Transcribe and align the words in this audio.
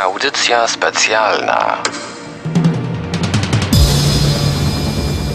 Audycja 0.00 0.68
specjalna. 0.68 1.82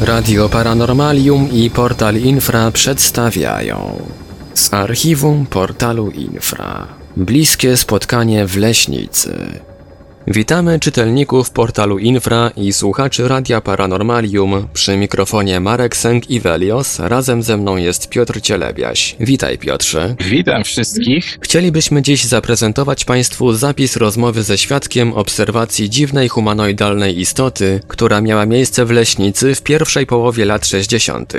Radio 0.01 0.49
Paranormalium 0.49 1.51
i 1.51 1.69
Portal 1.69 2.15
Infra 2.15 2.71
przedstawiają 2.71 4.09
z 4.53 4.73
archiwum 4.73 5.45
portalu 5.45 6.11
Infra 6.11 6.87
bliskie 7.17 7.77
spotkanie 7.77 8.45
w 8.45 8.57
Leśnicy. 8.57 9.59
Witamy 10.27 10.79
czytelników 10.79 11.49
portalu 11.51 11.99
Infra 11.99 12.51
i 12.57 12.73
słuchaczy 12.73 13.27
Radia 13.27 13.61
Paranormalium. 13.61 14.67
Przy 14.73 14.97
mikrofonie 14.97 15.59
Marek 15.59 15.97
Sęk 15.97 16.29
i 16.29 16.39
Velios. 16.39 16.99
Razem 16.99 17.43
ze 17.43 17.57
mną 17.57 17.77
jest 17.77 18.09
Piotr 18.09 18.41
Cielebiaś. 18.41 19.15
Witaj 19.19 19.57
Piotrze. 19.57 20.15
Witam 20.19 20.63
wszystkich. 20.63 21.37
Chcielibyśmy 21.41 22.01
dziś 22.01 22.23
zaprezentować 22.23 23.05
Państwu 23.05 23.53
zapis 23.53 23.97
rozmowy 23.97 24.43
ze 24.43 24.57
świadkiem 24.57 25.13
obserwacji 25.13 25.89
dziwnej 25.89 26.29
humanoidalnej 26.29 27.19
istoty, 27.19 27.79
która 27.87 28.21
miała 28.21 28.45
miejsce 28.45 28.85
w 28.85 28.91
Leśnicy 28.91 29.55
w 29.55 29.61
pierwszej 29.61 30.05
połowie 30.05 30.45
lat 30.45 30.67
60. 30.67 31.33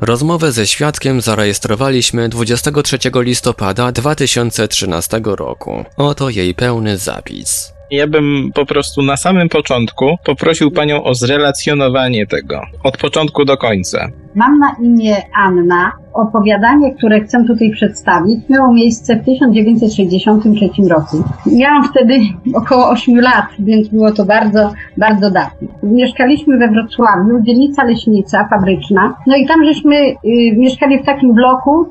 Rozmowę 0.00 0.52
ze 0.52 0.66
świadkiem 0.66 1.20
zarejestrowaliśmy 1.20 2.28
23 2.28 2.98
listopada 3.14 3.92
2013 3.92 5.20
roku. 5.24 5.84
Oto 5.96 6.30
jej 6.30 6.54
pełny 6.54 6.98
zapis. 6.98 7.79
Ja 7.90 8.06
bym 8.06 8.50
po 8.54 8.66
prostu 8.66 9.02
na 9.02 9.16
samym 9.16 9.48
początku 9.48 10.16
poprosił 10.24 10.70
panią 10.70 11.04
o 11.04 11.14
zrelacjonowanie 11.14 12.26
tego 12.26 12.60
od 12.84 12.96
początku 12.96 13.44
do 13.44 13.56
końca. 13.56 14.08
Mam 14.34 14.58
na 14.58 14.76
imię 14.82 15.16
Anna. 15.34 15.92
Opowiadanie, 16.12 16.94
które 16.94 17.20
chcę 17.20 17.44
tutaj 17.44 17.70
przedstawić, 17.70 18.48
miało 18.48 18.72
miejsce 18.72 19.16
w 19.16 19.24
1963 19.24 20.88
roku. 20.88 21.16
Miałam 21.46 21.84
wtedy 21.84 22.20
około 22.54 22.88
8 22.88 23.20
lat, 23.20 23.46
więc 23.58 23.88
było 23.88 24.12
to 24.12 24.24
bardzo, 24.24 24.72
bardzo 24.96 25.30
dawno. 25.30 25.68
Mieszkaliśmy 25.82 26.58
we 26.58 26.68
Wrocławiu, 26.68 27.40
dzielnica 27.42 27.84
Leśnica, 27.84 28.48
fabryczna. 28.50 29.14
No 29.26 29.36
i 29.36 29.46
tam 29.46 29.64
żeśmy 29.64 29.96
y, 29.96 30.16
mieszkali 30.56 31.02
w 31.02 31.06
takim 31.06 31.34
bloku, 31.34 31.86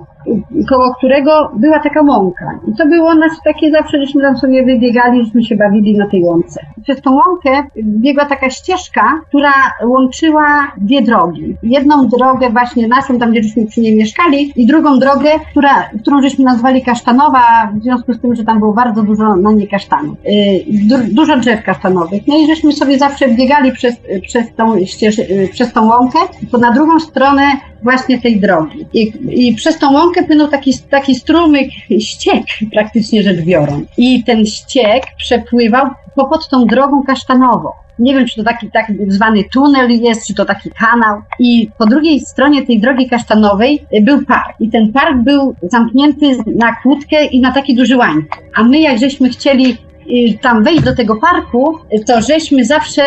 koło 0.70 0.94
którego 0.98 1.52
była 1.56 1.80
taka 1.80 2.02
łąka. 2.02 2.60
I 2.68 2.76
to 2.76 2.86
było 2.86 3.16
nas 3.16 3.32
takie 3.44 3.72
zawsze, 3.72 3.98
żeśmy 4.06 4.22
tam 4.22 4.38
sobie 4.38 4.66
wybiegali, 4.66 5.26
żeśmy 5.26 5.44
się 5.44 5.56
bawili 5.56 5.98
na 5.98 6.08
tej 6.08 6.24
łące. 6.24 6.62
Przez 6.84 7.02
tą 7.02 7.12
łąkę 7.12 7.64
biegła 7.78 8.26
taka 8.26 8.50
ścieżka, 8.50 9.22
która 9.28 9.54
łączyła 9.86 10.72
dwie 10.78 11.02
drogi. 11.02 11.56
Jedną 11.64 12.08
drogę 12.08 12.50
właśnie 12.50 12.88
naszą, 12.88 13.20
tam 13.20 13.32
gdzie 13.32 13.44
żeśmy 13.44 13.66
przy 13.66 13.82
niej 13.82 13.96
mieszkali 13.96 14.54
i 14.56 14.66
drugą 14.66 15.00
drogę, 15.00 15.30
która, 15.52 15.90
którą 16.02 16.22
żeśmy 16.22 16.46
nazwali 16.46 16.82
kasztanowa, 16.82 17.72
w 17.74 17.84
związku 17.84 18.14
z 18.14 18.22
tym, 18.22 18.36
że 18.36 18.44
tam 18.44 18.60
było 18.60 18.74
bardzo 18.74 19.04
dużo 19.04 19.36
na 19.36 19.52
niej 19.52 19.68
kasztanów. 19.68 20.18
Yy, 20.26 21.04
dużo 21.12 21.38
drzew 21.38 21.64
kasztanowych. 21.64 22.22
No 22.28 22.38
i 22.38 22.48
żeśmy 22.48 22.72
sobie 22.72 22.98
zawsze 22.98 23.28
biegali 23.28 23.72
przez, 23.72 23.96
przez, 24.28 24.56
tą, 24.56 24.86
ścież, 24.86 25.18
yy, 25.18 25.50
przez 25.52 25.74
tą 25.74 25.88
łąkę, 25.88 26.20
to 26.52 26.58
na 26.58 26.72
drugą 26.72 27.00
stronę 27.00 27.44
właśnie 27.84 28.22
tej 28.22 28.40
drogi. 28.40 28.86
I, 28.94 29.12
i 29.30 29.56
przez 29.56 29.78
tą 29.78 29.94
łąkę 29.94 30.24
płynął 30.24 30.48
taki, 30.48 30.74
taki 30.90 31.16
strumyk, 31.16 31.70
ściek 32.00 32.44
praktycznie 32.74 33.24
rzecz 33.24 33.42
biorąc. 33.42 33.88
I 33.98 34.24
ten 34.24 34.46
ściek 34.46 35.04
przepływał 35.18 35.90
pod 36.16 36.50
tą 36.50 36.66
drogą 36.66 37.04
kasztanową. 37.04 37.70
Nie 38.00 38.14
wiem, 38.14 38.28
czy 38.28 38.36
to 38.36 38.44
taki 38.44 38.72
tak 38.72 38.92
zwany 39.08 39.44
tunel 39.54 39.90
jest, 39.90 40.28
czy 40.28 40.34
to 40.34 40.46
taki 40.46 40.70
kanał. 40.72 41.22
I 41.40 41.70
po 41.78 41.86
drugiej 41.86 42.20
stronie 42.20 42.66
tej 42.66 42.80
drogi 42.80 43.10
kasztanowej 43.10 43.86
był 44.02 44.26
park. 44.26 44.56
I 44.60 44.70
ten 44.70 44.92
park 44.94 45.18
był 45.18 45.56
zamknięty 45.62 46.38
na 46.56 46.76
kłódkę 46.76 47.26
i 47.26 47.42
na 47.42 47.52
taki 47.52 47.76
duży 47.76 47.98
łańcuch. 47.98 48.44
A 48.56 48.64
my, 48.64 48.80
jak 48.80 49.00
żeśmy 49.00 49.30
chcieli 49.30 49.72
y, 49.72 50.38
tam 50.42 50.64
wejść 50.64 50.84
do 50.84 50.96
tego 50.96 51.16
parku, 51.16 51.78
to 52.08 52.22
żeśmy 52.22 52.66
zawsze 52.66 53.02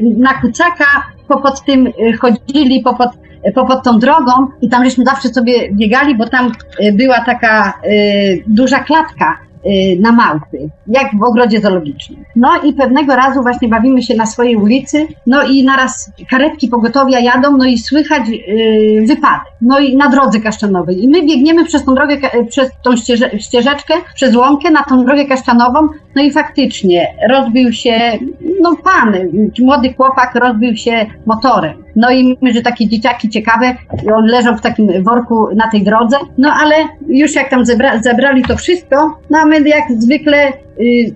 na 0.00 0.40
kucaka 0.40 0.84
popod 1.28 1.64
tym 1.64 1.86
y, 1.86 1.92
chodzili, 2.12 2.82
popod 2.82 3.10
popod 3.54 3.82
tą 3.82 3.98
drogą 3.98 4.32
i 4.60 4.68
tam 4.68 4.84
żeśmy 4.84 5.04
zawsze 5.04 5.28
sobie 5.28 5.72
biegali, 5.72 6.16
bo 6.16 6.28
tam 6.28 6.52
y, 6.80 6.92
była 6.92 7.20
taka 7.20 7.72
y, 7.86 8.44
duża 8.46 8.78
klatka 8.78 9.38
y, 9.66 10.00
na 10.00 10.12
małpy, 10.12 10.58
jak 10.86 11.06
w 11.20 11.22
ogrodzie 11.22 11.60
zoologicznym. 11.60 12.24
No 12.36 12.48
i 12.64 12.72
pewnego 12.72 13.16
razu 13.16 13.42
właśnie 13.42 13.68
bawimy 13.68 14.02
się 14.02 14.14
na 14.14 14.26
swojej 14.26 14.56
ulicy, 14.56 15.06
no 15.26 15.42
i 15.42 15.64
naraz 15.64 16.12
karetki 16.30 16.68
pogotowia 16.68 17.20
jadą, 17.20 17.56
no 17.56 17.64
i 17.64 17.78
słychać 17.78 18.28
yy, 18.28 19.06
wypadek, 19.06 19.52
no 19.60 19.78
i 19.78 19.96
na 19.96 20.08
drodze 20.08 20.40
kaszczanowej. 20.40 21.04
I 21.04 21.08
my 21.08 21.22
biegniemy 21.22 21.64
przez 21.64 21.84
tą 21.84 21.94
drogę, 21.94 22.16
przez 22.48 22.70
tą 22.82 22.96
ścieże, 22.96 23.30
ścieżeczkę, 23.38 23.94
przez 24.14 24.36
łąkę 24.36 24.70
na 24.70 24.82
tą 24.82 25.04
drogę 25.04 25.24
kaszczanową, 25.24 25.88
no 26.16 26.22
i 26.22 26.30
faktycznie 26.30 27.06
rozbił 27.30 27.72
się, 27.72 28.18
no 28.60 28.76
pan, 28.84 29.14
młody 29.58 29.94
chłopak 29.94 30.34
rozbił 30.34 30.76
się 30.76 31.06
motorem. 31.26 31.81
No 31.96 32.10
i 32.10 32.28
mówimy, 32.28 32.52
że 32.52 32.62
takie 32.62 32.88
dzieciaki 32.88 33.28
ciekawe, 33.28 33.76
leżał 34.24 34.56
w 34.56 34.60
takim 34.60 35.02
worku 35.02 35.48
na 35.54 35.70
tej 35.70 35.84
drodze, 35.84 36.16
no 36.38 36.52
ale 36.62 36.74
już 37.08 37.34
jak 37.34 37.50
tam 37.50 37.66
zebra, 37.66 38.02
zebrali 38.02 38.42
to 38.42 38.56
wszystko, 38.56 39.18
no 39.30 39.38
a 39.38 39.44
my 39.44 39.68
jak 39.68 39.84
zwykle 39.98 40.48
y, 40.80 41.12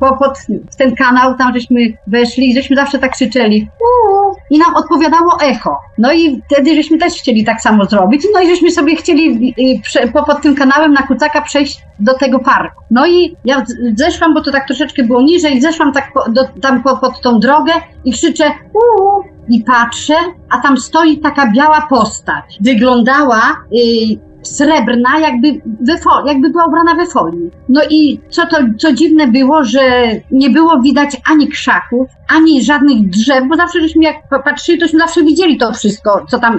pod 0.00 0.38
ten 0.78 0.94
kanał, 0.94 1.36
tam 1.36 1.54
żeśmy 1.54 1.80
weszli, 2.06 2.54
żeśmy 2.54 2.76
zawsze 2.76 2.98
tak 2.98 3.12
krzyczeli 3.12 3.68
Uuu! 3.80 4.23
I 4.50 4.58
nam 4.58 4.74
odpowiadało 4.74 5.40
echo. 5.42 5.76
No 5.98 6.12
i 6.12 6.42
wtedy 6.46 6.74
żeśmy 6.74 6.98
też 6.98 7.12
chcieli 7.12 7.44
tak 7.44 7.60
samo 7.60 7.84
zrobić, 7.84 8.22
no 8.34 8.40
i 8.40 8.48
żeśmy 8.48 8.70
sobie 8.70 8.96
chcieli 8.96 9.54
y, 10.04 10.12
pod 10.12 10.42
tym 10.42 10.54
kanałem 10.54 10.92
na 10.92 11.02
kucaka 11.02 11.42
przejść 11.42 11.82
do 12.00 12.14
tego 12.14 12.38
parku. 12.38 12.82
No 12.90 13.06
i 13.06 13.36
ja 13.44 13.64
zeszłam, 13.94 14.34
bo 14.34 14.42
to 14.42 14.52
tak 14.52 14.66
troszeczkę 14.66 15.02
było 15.02 15.22
niżej, 15.22 15.60
zeszłam 15.60 15.92
tak 15.92 16.12
po, 16.12 16.30
do, 16.30 16.44
tam 16.60 16.82
po, 16.82 16.96
pod 16.96 17.20
tą 17.20 17.40
drogę 17.40 17.72
i 18.04 18.12
krzyczę 18.12 18.44
uuu, 18.72 19.24
i 19.48 19.64
patrzę, 19.64 20.14
a 20.50 20.60
tam 20.60 20.76
stoi 20.76 21.18
taka 21.18 21.50
biała 21.50 21.86
postać. 21.90 22.58
Wyglądała 22.60 23.40
yy, 23.72 24.33
srebrna, 24.44 25.18
jakby, 25.18 25.60
fol- 26.04 26.26
jakby 26.26 26.50
była 26.50 26.66
ubrana 26.66 26.94
we 26.94 27.06
folii. 27.06 27.50
No 27.68 27.80
i 27.90 28.20
co 28.30 28.46
to, 28.46 28.56
co 28.78 28.92
dziwne 28.92 29.28
było, 29.28 29.64
że 29.64 29.80
nie 30.30 30.50
było 30.50 30.80
widać 30.80 31.16
ani 31.30 31.48
krzaków, 31.48 32.08
ani 32.36 32.62
żadnych 32.62 33.10
drzew, 33.10 33.44
bo 33.48 33.56
zawsze 33.56 33.80
żeśmy 33.80 34.04
jak 34.04 34.16
patrzyli, 34.44 34.78
tośmy 34.78 34.98
zawsze 34.98 35.22
widzieli 35.22 35.56
to 35.56 35.72
wszystko, 35.72 36.26
co 36.28 36.38
tam 36.38 36.58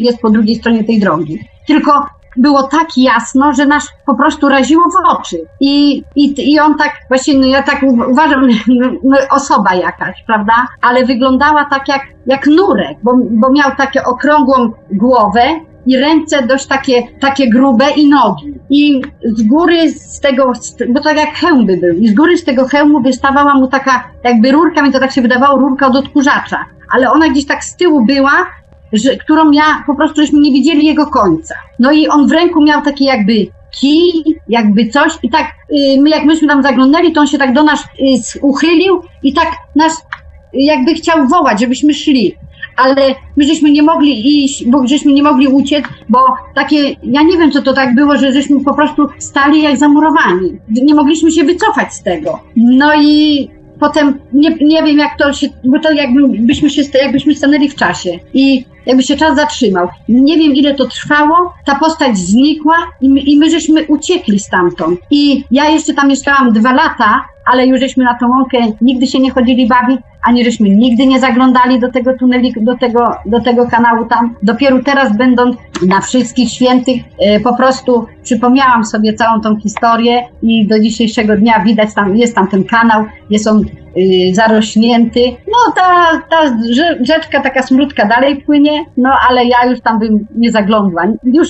jest 0.00 0.20
po 0.22 0.30
drugiej 0.30 0.56
stronie 0.56 0.84
tej 0.84 1.00
drogi. 1.00 1.38
Tylko 1.66 2.06
było 2.36 2.62
tak 2.62 2.86
jasno, 2.96 3.52
że 3.52 3.66
nas 3.66 3.88
po 4.06 4.14
prostu 4.14 4.48
raziło 4.48 4.84
w 4.84 5.12
oczy. 5.12 5.36
I, 5.60 6.02
i, 6.16 6.52
i 6.52 6.60
on 6.60 6.74
tak, 6.78 6.92
właśnie 7.08 7.38
no 7.38 7.46
ja 7.46 7.62
tak 7.62 7.82
uważam, 8.10 8.48
no, 8.68 8.90
no, 9.02 9.16
osoba 9.30 9.74
jakaś, 9.74 10.24
prawda? 10.26 10.52
Ale 10.82 11.04
wyglądała 11.04 11.64
tak 11.64 11.88
jak, 11.88 12.02
jak 12.26 12.46
nurek, 12.46 12.98
bo, 13.02 13.12
bo 13.30 13.50
miał 13.50 13.70
takie 13.76 14.04
okrągłą 14.04 14.72
głowę, 14.92 15.42
i 15.86 15.96
ręce 15.96 16.46
dość 16.46 16.66
takie, 16.66 17.02
takie 17.20 17.50
grube 17.50 17.90
i 17.90 18.08
nogi. 18.08 18.54
I 18.70 19.02
z 19.24 19.42
góry 19.42 19.90
z 19.90 20.20
tego, 20.20 20.52
bo 20.88 21.00
tak 21.00 21.16
jak 21.16 21.34
hełm 21.34 21.66
by 21.66 21.76
był, 21.76 21.94
i 21.94 22.08
z 22.08 22.14
góry 22.14 22.38
z 22.38 22.44
tego 22.44 22.68
hełmu 22.68 23.02
wystawała 23.02 23.54
mu 23.54 23.68
taka 23.68 24.04
jakby 24.24 24.52
rurka, 24.52 24.82
mi 24.82 24.92
to 24.92 25.00
tak 25.00 25.12
się 25.12 25.22
wydawało, 25.22 25.58
rurka 25.58 25.86
od 25.86 25.96
odkurzacza. 25.96 26.64
Ale 26.90 27.10
ona 27.10 27.28
gdzieś 27.28 27.46
tak 27.46 27.64
z 27.64 27.76
tyłu 27.76 28.06
była 28.06 28.46
że, 28.94 29.16
którą 29.16 29.50
ja 29.50 29.84
po 29.86 29.94
prostu 29.94 30.20
żeśmy 30.20 30.40
nie 30.40 30.52
widzieli 30.52 30.86
jego 30.86 31.06
końca. 31.06 31.54
No 31.78 31.92
i 31.92 32.08
on 32.08 32.28
w 32.28 32.32
ręku 32.32 32.64
miał 32.64 32.82
taki 32.82 33.04
jakby 33.04 33.32
kij, 33.80 34.24
jakby 34.48 34.88
coś 34.88 35.18
i 35.22 35.30
tak 35.30 35.46
y, 35.46 36.02
my 36.02 36.10
jak 36.10 36.24
myśmy 36.24 36.48
tam 36.48 36.62
zaglądali, 36.62 37.12
to 37.12 37.20
on 37.20 37.26
się 37.26 37.38
tak 37.38 37.52
do 37.52 37.62
nas 37.62 37.80
y, 37.82 38.40
uchylił 38.40 39.02
i 39.22 39.32
tak 39.32 39.48
nas 39.76 40.06
jakby 40.52 40.94
chciał 40.94 41.28
wołać, 41.28 41.60
żebyśmy 41.60 41.94
szli. 41.94 42.36
Ale 42.76 43.14
my 43.36 43.44
żeśmy 43.44 43.70
nie 43.72 43.82
mogli 43.82 44.44
iść, 44.44 44.64
bo 44.66 44.86
żeśmy 44.86 45.12
nie 45.12 45.22
mogli 45.22 45.48
uciec, 45.48 45.84
bo 46.08 46.18
takie, 46.54 46.96
ja 47.02 47.22
nie 47.22 47.38
wiem 47.38 47.50
co 47.50 47.62
to 47.62 47.72
tak 47.72 47.94
było, 47.94 48.16
że 48.16 48.32
żeśmy 48.32 48.64
po 48.64 48.74
prostu 48.74 49.08
stali 49.18 49.62
jak 49.62 49.76
zamurowani. 49.76 50.58
Nie 50.68 50.94
mogliśmy 50.94 51.30
się 51.30 51.44
wycofać 51.44 51.94
z 51.94 52.02
tego. 52.02 52.40
No 52.56 52.94
i 53.02 53.48
potem 53.80 54.18
nie, 54.32 54.56
nie 54.60 54.82
wiem 54.82 54.98
jak 54.98 55.18
to 55.18 55.32
się, 55.32 55.46
bo 55.64 55.78
to 55.78 55.92
jakbyśmy 55.92 56.70
się, 56.70 56.82
jakbyśmy 57.02 57.34
stanęli 57.34 57.68
w 57.68 57.74
czasie 57.74 58.10
i 58.34 58.64
jakby 58.86 59.02
się 59.02 59.16
czas 59.16 59.36
zatrzymał. 59.36 59.88
Nie 60.08 60.36
wiem 60.36 60.54
ile 60.54 60.74
to 60.74 60.88
trwało, 60.88 61.54
ta 61.66 61.74
postać 61.74 62.18
znikła 62.18 62.76
i 63.00 63.08
my, 63.08 63.20
i 63.20 63.38
my 63.38 63.50
żeśmy 63.50 63.84
uciekli 63.86 64.38
stamtąd. 64.38 65.00
I 65.10 65.44
ja 65.50 65.68
jeszcze 65.68 65.94
tam 65.94 66.08
mieszkałam 66.08 66.52
dwa 66.52 66.72
lata, 66.72 67.24
ale 67.52 67.66
już 67.66 67.80
żeśmy 67.80 68.04
na 68.04 68.18
tą 68.18 68.28
łąkę 68.28 68.58
nigdy 68.80 69.06
się 69.06 69.18
nie 69.18 69.30
chodzili 69.30 69.66
bawić, 69.66 70.00
ani 70.24 70.44
żeśmy 70.44 70.70
nigdy 70.70 71.06
nie 71.06 71.20
zaglądali 71.20 71.80
do 71.80 71.92
tego 71.92 72.18
tuneli, 72.18 72.54
do 72.56 72.76
tego, 72.76 73.16
do 73.26 73.40
tego 73.40 73.66
kanału 73.66 74.04
tam. 74.04 74.34
Dopiero 74.42 74.82
teraz 74.84 75.16
będąc 75.16 75.56
na 75.86 76.00
wszystkich 76.00 76.50
świętych, 76.50 77.02
e, 77.18 77.40
po 77.40 77.56
prostu 77.56 78.06
przypomniałam 78.22 78.84
sobie 78.84 79.14
całą 79.14 79.40
tą 79.40 79.56
historię 79.56 80.22
i 80.42 80.66
do 80.66 80.80
dzisiejszego 80.80 81.36
dnia 81.36 81.60
widać 81.64 81.94
tam, 81.94 82.16
jest 82.16 82.34
tam 82.34 82.48
ten 82.48 82.64
kanał, 82.64 83.04
jest 83.30 83.46
on 83.46 83.64
y, 83.96 84.34
zarośnięty. 84.34 85.20
No 85.46 85.72
ta, 85.76 86.22
ta 86.30 86.58
rzeczka, 87.00 87.40
taka 87.40 87.62
smródka 87.62 88.06
dalej 88.06 88.36
płynie, 88.36 88.84
no 88.96 89.10
ale 89.28 89.44
ja 89.44 89.70
już 89.70 89.80
tam 89.80 89.98
bym 89.98 90.26
nie 90.36 90.52
zaglądła. 90.52 91.02
Już 91.24 91.48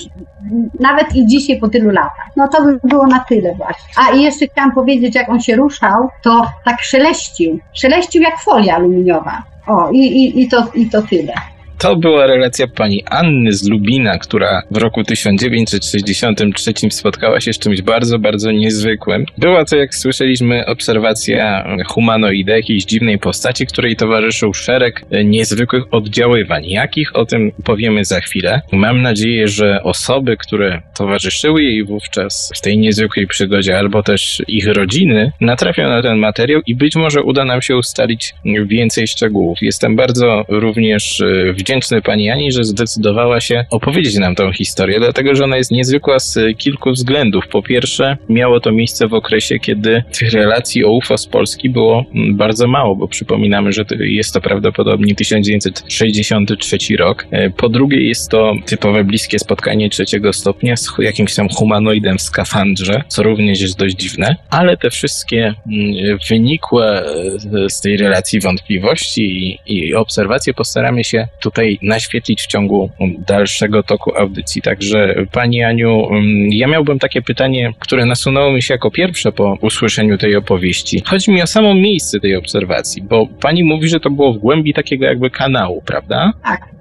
nawet 0.79 1.15
i 1.15 1.27
dzisiaj 1.27 1.59
po 1.59 1.67
tylu 1.67 1.89
latach. 1.89 2.29
No 2.37 2.47
to 2.47 2.63
by 2.63 2.79
było 2.83 3.07
na 3.07 3.19
tyle 3.19 3.55
właśnie. 3.55 3.93
A 3.97 4.15
i 4.15 4.23
jeszcze 4.23 4.47
chciałam 4.47 4.71
powiedzieć, 4.71 5.15
jak 5.15 5.29
on 5.29 5.39
się 5.39 5.55
ruszał, 5.55 6.09
to 6.23 6.45
tak 6.65 6.81
szeleścił. 6.81 7.59
Szeleścił 7.73 8.21
jak 8.21 8.39
folia 8.39 8.75
aluminiowa. 8.75 9.43
O, 9.67 9.89
i, 9.91 9.99
i, 9.99 10.41
i, 10.41 10.49
to, 10.49 10.67
i 10.75 10.89
to 10.89 11.01
tyle. 11.01 11.33
To 11.77 11.95
była 11.95 12.27
relacja 12.27 12.67
pani 12.67 13.03
Anny 13.05 13.53
z 13.53 13.69
Lubina, 13.69 14.17
która 14.17 14.61
w 14.71 14.77
roku 14.77 15.03
1963 15.03 16.73
spotkała 16.89 17.41
się 17.41 17.53
z 17.53 17.59
czymś 17.59 17.81
bardzo, 17.81 18.19
bardzo 18.19 18.51
niezwykłym. 18.51 19.25
Była 19.37 19.65
to, 19.65 19.75
jak 19.75 19.95
słyszeliśmy, 19.95 20.65
obserwacja 20.65 21.67
humanoida, 21.87 22.55
jakiejś 22.55 22.85
dziwnej 22.85 23.19
postaci, 23.19 23.67
której 23.67 23.95
towarzyszył 23.95 24.53
szereg 24.53 25.05
niezwykłych 25.25 25.83
oddziaływań. 25.91 26.65
Jakich 26.65 27.15
o 27.15 27.25
tym 27.25 27.51
powiemy 27.63 28.05
za 28.05 28.21
chwilę. 28.21 28.61
Mam 28.71 29.01
nadzieję, 29.01 29.47
że 29.47 29.83
osoby, 29.83 30.37
które 30.37 30.81
towarzyszyły 30.97 31.63
jej 31.63 31.83
wówczas 31.83 32.51
w 32.55 32.61
tej 32.61 32.77
niezwykłej 32.77 33.27
przygodzie, 33.27 33.77
albo 33.77 34.03
też 34.03 34.43
ich 34.47 34.67
rodziny, 34.67 35.31
natrafią 35.41 35.89
na 35.89 36.01
ten 36.01 36.17
materiał 36.17 36.61
i 36.67 36.75
być 36.75 36.95
może 36.95 37.23
uda 37.23 37.45
nam 37.45 37.61
się 37.61 37.77
ustalić 37.77 38.33
więcej 38.65 39.07
szczegółów. 39.07 39.57
Jestem 39.61 39.95
bardzo 39.95 40.45
również 40.47 41.21
e, 41.21 41.53
wdzięczny 41.65 42.01
pani 42.01 42.29
Ani, 42.29 42.51
że 42.51 42.63
zdecydowała 42.63 43.41
się 43.41 43.65
opowiedzieć 43.69 44.15
nam 44.15 44.35
tą 44.35 44.51
historię, 44.51 44.99
dlatego 44.99 45.35
że 45.35 45.43
ona 45.43 45.57
jest 45.57 45.71
niezwykła 45.71 46.19
z 46.19 46.39
kilku 46.57 46.91
względów. 46.91 47.47
Po 47.47 47.63
pierwsze, 47.63 48.17
miało 48.29 48.59
to 48.59 48.71
miejsce 48.71 49.07
w 49.07 49.13
okresie, 49.13 49.59
kiedy 49.59 50.03
tych 50.19 50.31
relacji 50.31 50.85
o 50.85 50.91
UFO 50.91 51.17
z 51.17 51.27
Polski 51.27 51.69
było 51.69 52.05
mm, 52.15 52.37
bardzo 52.37 52.67
mało, 52.67 52.95
bo 52.95 53.07
przypominamy, 53.07 53.71
że 53.71 53.85
jest 53.99 54.33
to 54.33 54.41
prawdopodobnie 54.41 55.15
1963 55.15 56.77
rok. 56.97 57.27
E, 57.31 57.49
Po 57.49 57.69
drugie, 57.69 58.07
jest 58.07 58.31
to 58.31 58.53
typowe 58.65 59.03
bliskie 59.03 59.39
spotkanie 59.39 59.89
trzeciego 59.89 60.33
stopnia 60.33 60.75
z 60.77 60.89
jakimś 60.99 61.35
tam 61.35 61.47
humanoidem 61.49 62.17
w 62.17 62.21
skafandrze, 62.21 63.01
co 63.07 63.23
również 63.23 63.61
jest 63.61 63.79
dość 63.79 63.95
dziwne, 63.95 64.35
ale 64.49 64.77
te 64.77 64.89
wszystkie 64.89 65.53
mm, 65.71 66.17
wynikłe 66.29 67.05
e, 67.05 67.69
z 67.69 67.81
tej 67.81 67.97
relacji 67.97 68.39
wątpliwości 68.39 69.23
i, 69.23 69.59
i 69.65 69.95
obserwacje 69.95 70.53
postaramy 70.53 71.03
się 71.03 71.27
tutaj 71.55 71.79
naświetlić 71.81 72.41
w 72.41 72.47
ciągu 72.47 72.89
dalszego 73.27 73.83
toku 73.83 74.17
audycji. 74.17 74.61
Także 74.61 75.15
Pani 75.31 75.63
Aniu, 75.63 76.07
mm, 76.11 76.49
ja 76.51 76.67
miałbym 76.67 76.99
takie 76.99 77.21
pytanie, 77.21 77.73
które 77.79 78.05
nasunęło 78.05 78.51
mi 78.51 78.61
się 78.61 78.73
jako 78.73 78.91
pierwsze 78.91 79.31
po 79.31 79.57
usłyszeniu 79.61 80.17
tej 80.17 80.35
opowieści. 80.35 81.03
Chodzi 81.05 81.31
mi 81.31 81.41
o 81.41 81.47
samo 81.47 81.73
miejsce 81.73 82.19
tej 82.19 82.35
obserwacji, 82.35 83.01
bo 83.01 83.27
Pani 83.41 83.63
mówi, 83.63 83.87
że 83.87 83.99
to 83.99 84.09
było 84.09 84.33
w 84.33 84.37
głębi 84.37 84.73
takiego 84.73 85.05
jakby 85.05 85.29
kanału, 85.29 85.81
prawda? 85.85 86.33
Tak, 86.43 86.74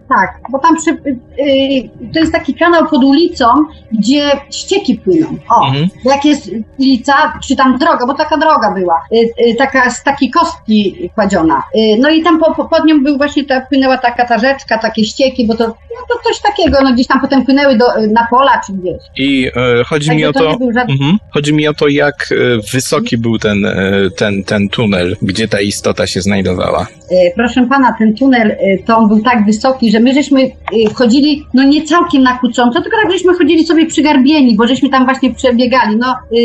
bo 0.51 0.59
tam 0.59 0.77
przy, 0.77 0.91
y, 0.91 1.19
y, 1.41 2.13
to 2.15 2.21
jest 2.21 2.33
taki 2.33 2.55
kanał 2.55 2.87
pod 2.87 3.05
ulicą, 3.05 3.47
gdzie 3.93 4.31
ścieki 4.51 4.95
płyną. 4.95 5.27
O, 5.51 5.67
Mhm. 5.67 5.89
jak 6.05 6.25
jest 6.25 6.51
ulica, 6.79 7.13
czy 7.49 7.57
tam 7.57 7.79
droga, 7.79 8.07
bo 8.07 8.15
taka 8.15 8.37
droga 8.37 8.75
była, 8.75 9.03
y, 9.13 9.51
y, 9.51 9.55
taka 9.59 9.91
z 9.91 10.03
takiej 10.05 10.31
kostki 10.31 11.11
kładziona. 11.15 11.63
Y, 11.77 11.97
no 12.01 12.11
i 12.11 12.23
tam 12.23 12.39
po, 12.41 12.55
po, 12.55 12.65
pod 12.65 12.85
nią 12.85 13.03
był 13.03 13.17
właśnie 13.17 13.45
ta, 13.45 13.61
płynęła 13.61 13.99
taka 13.99 14.27
ta 14.27 14.39
rzeczka, 14.39 14.79
takie 14.79 15.05
ścieki, 15.05 15.47
bo 15.47 15.55
to, 15.55 15.67
no 15.67 16.07
to 16.09 16.15
coś 16.29 16.41
takiego, 16.43 16.79
no 16.83 16.93
gdzieś 16.93 17.07
tam 17.07 17.21
potem 17.21 17.45
płynęły 17.45 17.77
do, 17.77 17.87
na 18.13 18.27
pola 18.31 18.61
czy 18.67 18.73
gdzieś. 18.73 19.03
I 19.17 19.51
e, 19.57 19.85
chodzi 19.85 20.11
mi 20.11 20.23
Także 20.23 20.29
o 20.29 20.33
to 20.33 20.59
żaden 20.75 20.95
Mhm. 20.95 21.19
Chodzi 21.31 21.55
mi 21.55 21.69
o 21.69 21.75
to, 21.75 21.89
jak 21.89 22.15
e, 22.33 22.35
wysoki 22.73 23.19
był 23.19 23.39
ten, 23.39 23.65
e, 23.65 23.93
ten, 24.17 24.45
ten 24.45 24.69
tunel, 24.69 25.17
gdzie 25.23 25.49
ta 25.49 25.61
istota 25.61 26.07
się 26.07 26.21
znajdowała. 26.21 26.87
Proszę 27.37 27.67
pana, 27.71 27.95
ten 27.99 28.15
tunel 28.17 28.57
to 28.87 28.97
on 28.97 29.09
był 29.09 29.23
tak 29.23 29.47
wysoki, 29.47 29.91
że 29.91 30.01
my 30.05 30.15
żeśmy 30.15 30.43
e, 30.43 30.91
wchodzili, 30.91 31.47
no 31.55 31.65
nie 31.65 31.83
całkiem 31.83 32.23
na 32.23 32.39
kucząco, 32.39 32.83
tylko 32.83 32.97
tak 33.03 33.13
żeśmy 33.13 33.35
chodzili 33.35 33.67
sobie 33.67 33.87
przygarbieni, 33.87 34.57
bo 34.57 34.67
żeśmy 34.67 34.89
tam 34.89 35.05
właśnie 35.05 35.35
przebiegali. 35.35 35.97
No, 35.97 36.17
y, 36.33 36.41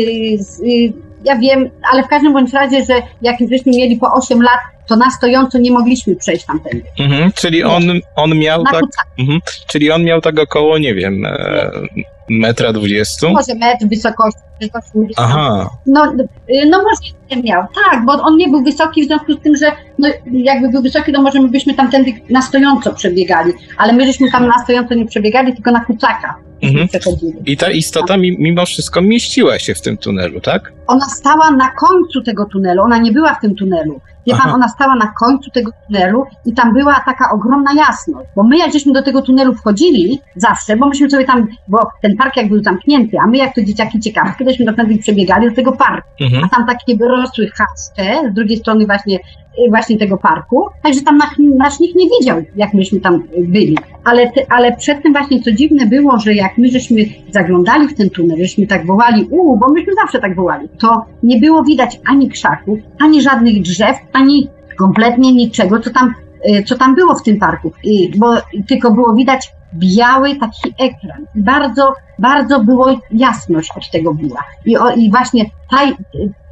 y, 0.66 0.92
ja 1.24 1.38
wiem, 1.38 1.70
ale 1.92 2.02
w 2.02 2.08
każdym 2.08 2.32
bądź 2.32 2.52
razie, 2.52 2.84
że 2.84 3.02
jak 3.22 3.36
żeśmy 3.50 3.72
mieli 3.72 3.96
po 3.96 4.12
8 4.12 4.42
lat, 4.42 4.58
to 4.88 4.96
na 4.96 5.10
stojąco 5.10 5.58
nie 5.58 5.70
mogliśmy 5.70 6.16
przejść 6.16 6.46
tamtędy. 6.46 6.84
Mhm. 6.98 7.32
Czyli 7.32 7.64
on, 7.64 7.82
on 8.16 8.38
miał 8.38 8.62
Na 8.62 8.70
tak. 8.70 8.82
Mhm. 9.18 9.40
Czyli 9.66 9.90
on 9.90 10.04
miał 10.04 10.20
tak 10.20 10.38
około, 10.38 10.78
nie 10.78 10.94
wiem, 10.94 11.24
e, 11.26 11.70
metra 12.30 12.72
dwudziestu. 12.72 13.30
Może 13.30 13.54
metr 13.54 13.86
wysokości, 13.86 14.40
czy 14.60 14.68
80. 14.72 15.12
Aha. 15.16 15.70
No, 15.86 16.12
y, 16.50 16.66
no 16.66 16.78
może 16.78 17.12
nie 17.30 17.42
miał, 17.42 17.62
tak, 17.62 18.04
bo 18.04 18.12
on 18.12 18.36
nie 18.36 18.48
był 18.48 18.62
wysoki 18.62 19.02
w 19.02 19.06
związku 19.06 19.32
z 19.32 19.40
tym, 19.40 19.56
że 19.56 19.72
no, 20.00 20.08
jakby 20.32 20.68
był 20.68 20.82
wysoki, 20.82 21.12
to 21.12 21.22
może 21.22 21.40
my 21.40 21.48
byśmy 21.48 21.74
tamtędy 21.74 22.12
na 22.30 22.42
stojąco 22.42 22.92
przebiegali, 22.92 23.52
ale 23.78 23.92
my 23.92 24.06
żeśmy 24.06 24.30
tam 24.30 24.46
na 24.46 24.58
stojąco 24.62 24.94
nie 24.94 25.06
przebiegali, 25.06 25.54
tylko 25.54 25.70
na 25.70 25.84
kucaka 25.84 26.49
Mhm. 26.62 26.88
I 27.46 27.56
ta 27.56 27.70
istota 27.70 28.16
mi, 28.16 28.36
mimo 28.38 28.66
wszystko 28.66 29.02
mieściła 29.02 29.58
się 29.58 29.74
w 29.74 29.80
tym 29.80 29.96
tunelu, 29.96 30.40
tak? 30.40 30.72
Ona 30.86 31.06
stała 31.08 31.50
na 31.50 31.68
końcu 31.68 32.22
tego 32.22 32.44
tunelu, 32.44 32.82
ona 32.82 32.98
nie 32.98 33.12
była 33.12 33.34
w 33.34 33.40
tym 33.40 33.54
tunelu. 33.54 34.00
Wie 34.26 34.32
pan, 34.32 34.40
Aha. 34.44 34.54
ona 34.54 34.68
stała 34.68 34.96
na 34.96 35.06
końcu 35.06 35.50
tego 35.50 35.70
tunelu 35.86 36.24
i 36.46 36.52
tam 36.52 36.72
była 36.74 37.02
taka 37.06 37.30
ogromna 37.32 37.70
jasność. 37.76 38.28
Bo 38.36 38.42
my 38.42 38.58
jak 38.58 38.72
żeśmy 38.72 38.92
do 38.92 39.02
tego 39.02 39.22
tunelu 39.22 39.54
wchodzili 39.54 40.20
zawsze, 40.36 40.76
bo 40.76 40.88
myśmy 40.88 41.10
sobie 41.10 41.24
tam, 41.24 41.46
bo 41.68 41.78
ten 42.02 42.16
park 42.16 42.36
jak 42.36 42.48
był 42.48 42.62
zamknięty, 42.62 43.16
a 43.18 43.26
my 43.26 43.36
jak 43.36 43.54
to 43.54 43.62
dzieciaki 43.62 44.00
ciekawskie, 44.00 44.44
tośmy 44.44 44.64
do 44.64 44.72
wtedy 44.72 44.98
przebiegali 44.98 45.48
do 45.48 45.56
tego 45.56 45.72
parku. 45.72 46.08
Mhm. 46.20 46.44
A 46.44 46.48
tam 46.48 46.66
takie 46.66 46.96
wyrosły 46.96 47.48
chaście 47.48 48.30
z 48.30 48.34
drugiej 48.34 48.58
strony 48.58 48.86
właśnie, 48.86 49.16
y, 49.16 49.70
właśnie 49.70 49.98
tego 49.98 50.16
parku, 50.16 50.66
także 50.82 51.00
tam 51.00 51.18
nasz, 51.18 51.30
nasz 51.38 51.80
nikt 51.80 51.94
nie 51.96 52.06
wiedział, 52.18 52.42
jak 52.56 52.74
myśmy 52.74 53.00
tam 53.00 53.22
byli. 53.38 53.78
Ale, 54.04 54.32
te, 54.32 54.52
ale 54.52 54.76
przed 54.76 55.02
tym 55.02 55.12
właśnie 55.12 55.42
co 55.42 55.52
dziwne 55.52 55.86
było, 55.86 56.18
że 56.18 56.34
jak 56.34 56.49
my 56.58 56.70
żeśmy 56.70 56.96
zaglądali 57.30 57.88
w 57.88 57.94
ten 57.94 58.10
tunel, 58.10 58.38
żeśmy 58.38 58.66
tak 58.66 58.86
wołali, 58.86 59.26
uuu, 59.30 59.56
bo 59.56 59.68
myśmy 59.68 59.94
zawsze 59.94 60.18
tak 60.18 60.36
wołali, 60.36 60.68
to 60.78 61.04
nie 61.22 61.40
było 61.40 61.64
widać 61.64 62.00
ani 62.06 62.28
krzaków, 62.28 62.78
ani 62.98 63.22
żadnych 63.22 63.62
drzew, 63.62 63.96
ani 64.12 64.48
kompletnie 64.78 65.32
niczego, 65.32 65.80
co 65.80 65.90
tam, 65.90 66.14
y, 66.50 66.62
co 66.62 66.78
tam 66.78 66.94
było 66.94 67.14
w 67.14 67.22
tym 67.22 67.38
parku. 67.38 67.72
I, 67.84 68.10
bo 68.18 68.34
tylko 68.68 68.90
było 68.90 69.14
widać 69.14 69.52
biały 69.74 70.36
taki 70.36 70.74
ekran. 70.78 71.26
Bardzo, 71.34 71.92
bardzo 72.18 72.60
było 72.60 73.00
jasność 73.10 73.70
od 73.76 73.90
tego 73.90 74.14
była. 74.14 74.44
I, 74.64 74.76
o, 74.76 74.90
i 74.90 75.10
właśnie 75.10 75.44
ta, 75.70 75.76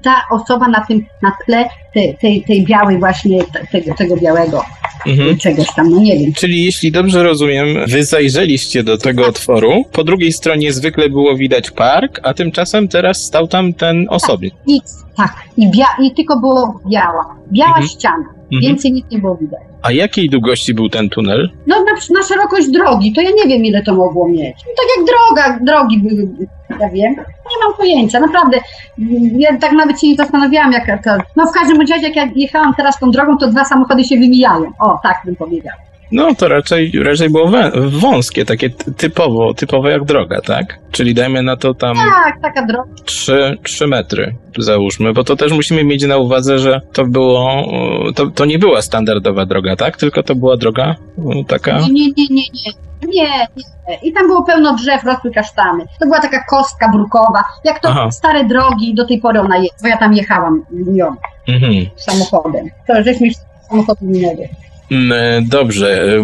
ta 0.02 0.14
osoba 0.30 0.68
na 0.68 0.80
tym, 0.86 1.04
na 1.22 1.32
tle 1.46 1.64
tej, 1.94 2.16
tej, 2.16 2.44
tej 2.44 2.64
białej 2.64 2.98
właśnie, 2.98 3.44
te- 3.44 3.66
tego, 3.66 3.94
tego 3.94 4.16
białego 4.16 4.62
Mhm. 5.06 5.38
czegoś 5.38 5.66
tam, 5.76 5.90
no 5.90 6.00
nie 6.00 6.18
wiem. 6.18 6.32
Czyli 6.32 6.64
jeśli 6.64 6.92
dobrze 6.92 7.22
rozumiem, 7.22 7.68
wy 7.86 8.04
zajrzeliście 8.04 8.82
do 8.82 8.98
tego 8.98 9.26
otworu, 9.26 9.84
po 9.92 10.04
drugiej 10.04 10.32
stronie 10.32 10.72
zwykle 10.72 11.08
było 11.08 11.36
widać 11.36 11.70
park, 11.70 12.20
a 12.22 12.34
tymczasem 12.34 12.88
teraz 12.88 13.24
stał 13.24 13.48
tam 13.48 13.74
ten 13.74 14.06
osobnik. 14.10 14.54
Nic, 14.66 14.96
tak. 15.16 15.34
I, 15.56 15.70
bia, 15.70 15.86
i 16.02 16.14
tylko 16.14 16.40
było 16.40 16.80
biała. 16.90 17.36
Biała 17.52 17.68
Mhm. 17.68 17.88
ściana. 17.88 18.24
Mhm. 18.52 18.62
Więcej 18.62 18.92
nic 18.92 19.06
nie 19.10 19.18
było 19.18 19.36
widać. 19.36 19.60
A 19.82 19.92
jakiej 19.92 20.30
długości 20.30 20.74
był 20.74 20.88
ten 20.88 21.08
tunel? 21.08 21.50
No 21.66 21.76
na, 21.76 22.20
na 22.20 22.26
szerokość 22.26 22.70
drogi, 22.70 23.12
to 23.12 23.20
ja 23.20 23.30
nie 23.30 23.44
wiem 23.46 23.64
ile 23.64 23.82
to 23.82 23.94
mogło 23.94 24.28
mieć. 24.28 24.56
No, 24.66 24.72
tak 24.76 24.86
jak 24.96 25.06
droga, 25.06 25.58
drogi 25.64 25.98
były, 25.98 26.28
ja 26.80 26.88
wiem. 26.88 27.12
Nie 27.50 27.64
mam 27.64 27.76
pojęcia, 27.76 28.20
naprawdę. 28.20 28.58
Ja 29.38 29.58
tak 29.58 29.72
nawet 29.72 30.00
się 30.00 30.08
nie 30.08 30.16
zastanawiałam, 30.16 30.72
jaka 30.72 30.98
to... 30.98 31.24
No 31.36 31.46
w 31.46 31.52
każdym 31.52 31.80
razie, 31.80 31.94
jak 31.94 32.16
ja 32.16 32.28
jechałam 32.36 32.74
teraz 32.74 32.98
tą 32.98 33.10
drogą, 33.10 33.38
to 33.38 33.48
dwa 33.48 33.64
samochody 33.64 34.04
się 34.04 34.16
wymijają. 34.16 34.72
O, 34.80 34.98
tak 35.02 35.16
bym 35.24 35.36
powiedziała. 35.36 35.76
No 36.12 36.34
to 36.34 36.48
raczej, 36.48 36.92
raczej 37.04 37.30
było 37.30 37.50
wąskie, 37.88 38.44
takie 38.44 38.70
ty- 38.70 38.94
typowo, 38.94 39.54
typowo 39.54 39.88
jak 39.88 40.04
droga, 40.04 40.40
tak? 40.40 40.78
Czyli 40.92 41.14
dajmy 41.14 41.42
na 41.42 41.56
to 41.56 41.74
tam 41.74 41.96
Tak, 41.96 42.40
taka 42.42 42.66
droga. 42.66 42.90
3, 43.04 43.56
3 43.62 43.86
metry, 43.86 44.34
załóżmy, 44.58 45.12
bo 45.12 45.24
to 45.24 45.36
też 45.36 45.52
musimy 45.52 45.84
mieć 45.84 46.06
na 46.06 46.16
uwadze, 46.16 46.58
że 46.58 46.80
to 46.92 47.04
było, 47.04 47.62
to, 48.14 48.26
to 48.26 48.44
nie 48.44 48.58
była 48.58 48.82
standardowa 48.82 49.46
droga, 49.46 49.76
tak? 49.76 49.96
Tylko 49.96 50.22
to 50.22 50.34
była 50.34 50.56
droga 50.56 50.94
e, 51.18 51.44
taka... 51.44 51.78
Nie, 51.78 51.88
nie, 51.92 52.06
nie, 52.06 52.26
nie, 52.30 52.42
nie. 52.54 52.72
Nie, 53.14 53.24
nie. 53.56 53.98
I 54.02 54.12
tam 54.12 54.26
było 54.26 54.44
pełno 54.44 54.74
drzew, 54.76 55.04
rosły 55.04 55.30
kasztany. 55.30 55.84
To 56.00 56.06
była 56.06 56.20
taka 56.20 56.44
kostka 56.50 56.88
brukowa. 56.92 57.42
Jak 57.64 57.80
to 57.80 57.88
Aha. 57.88 58.10
stare 58.10 58.44
drogi, 58.44 58.94
do 58.94 59.06
tej 59.06 59.20
pory 59.20 59.40
ona 59.40 59.56
jest. 59.56 59.82
Bo 59.82 59.88
ja 59.88 59.96
tam 59.96 60.14
jechałam 60.14 60.64
nią 60.72 61.16
Mhm. 61.48 61.72
samochodem. 61.96 62.66
To 62.86 63.02
żeśmy 63.02 63.28
samochód 63.70 64.00
minęli. 64.02 64.48
Mm, 64.90 65.12
e, 65.12 65.42
Dobrze, 65.42 66.14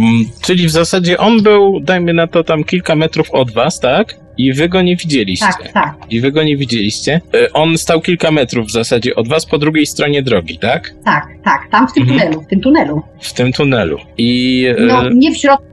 czyli 0.43 0.67
w 0.67 0.71
zasadzie 0.71 1.19
on 1.19 1.43
był, 1.43 1.81
dajmy 1.81 2.13
na 2.15 2.27
to 2.27 2.45
tam 2.45 2.65
kilka 2.65 2.95
metrów 2.95 3.31
od 3.31 3.51
was, 3.51 3.81
tak? 3.81 4.15
I 4.39 4.53
wy 4.53 4.69
go 4.69 4.83
nie 4.83 4.97
widzieliście. 4.97 5.47
Tak, 5.47 5.73
tak, 5.73 5.95
I 6.11 6.21
wy 6.21 6.33
go 6.33 6.43
nie 6.43 6.57
widzieliście. 6.57 7.21
E, 7.35 7.53
On 7.53 7.79
stał 7.79 8.01
kilka 8.01 8.31
metrów 8.31 8.67
w 8.67 8.71
zasadzie 8.71 9.15
od 9.15 9.29
was 9.29 9.47
po 9.47 9.59
drugiej 9.59 9.87
stronie 9.87 10.23
drogi, 10.23 10.59
tak? 10.59 10.95
tak, 11.05 11.27
tak. 11.45 11.69
Tam 11.71 11.89
w 11.89 11.93
tym 11.93 12.03
Mhm. 12.03 12.21
tunelu, 12.21 12.43
w 12.43 12.47
tym 12.47 12.61
tunelu. 12.61 13.03
W 13.21 13.33
tym 13.33 13.53
tunelu. 13.53 13.99
I 14.19 14.65
e, 14.79 14.83
No 14.83 15.09
nie 15.11 15.33
w 15.33 15.37
środku, 15.37 15.65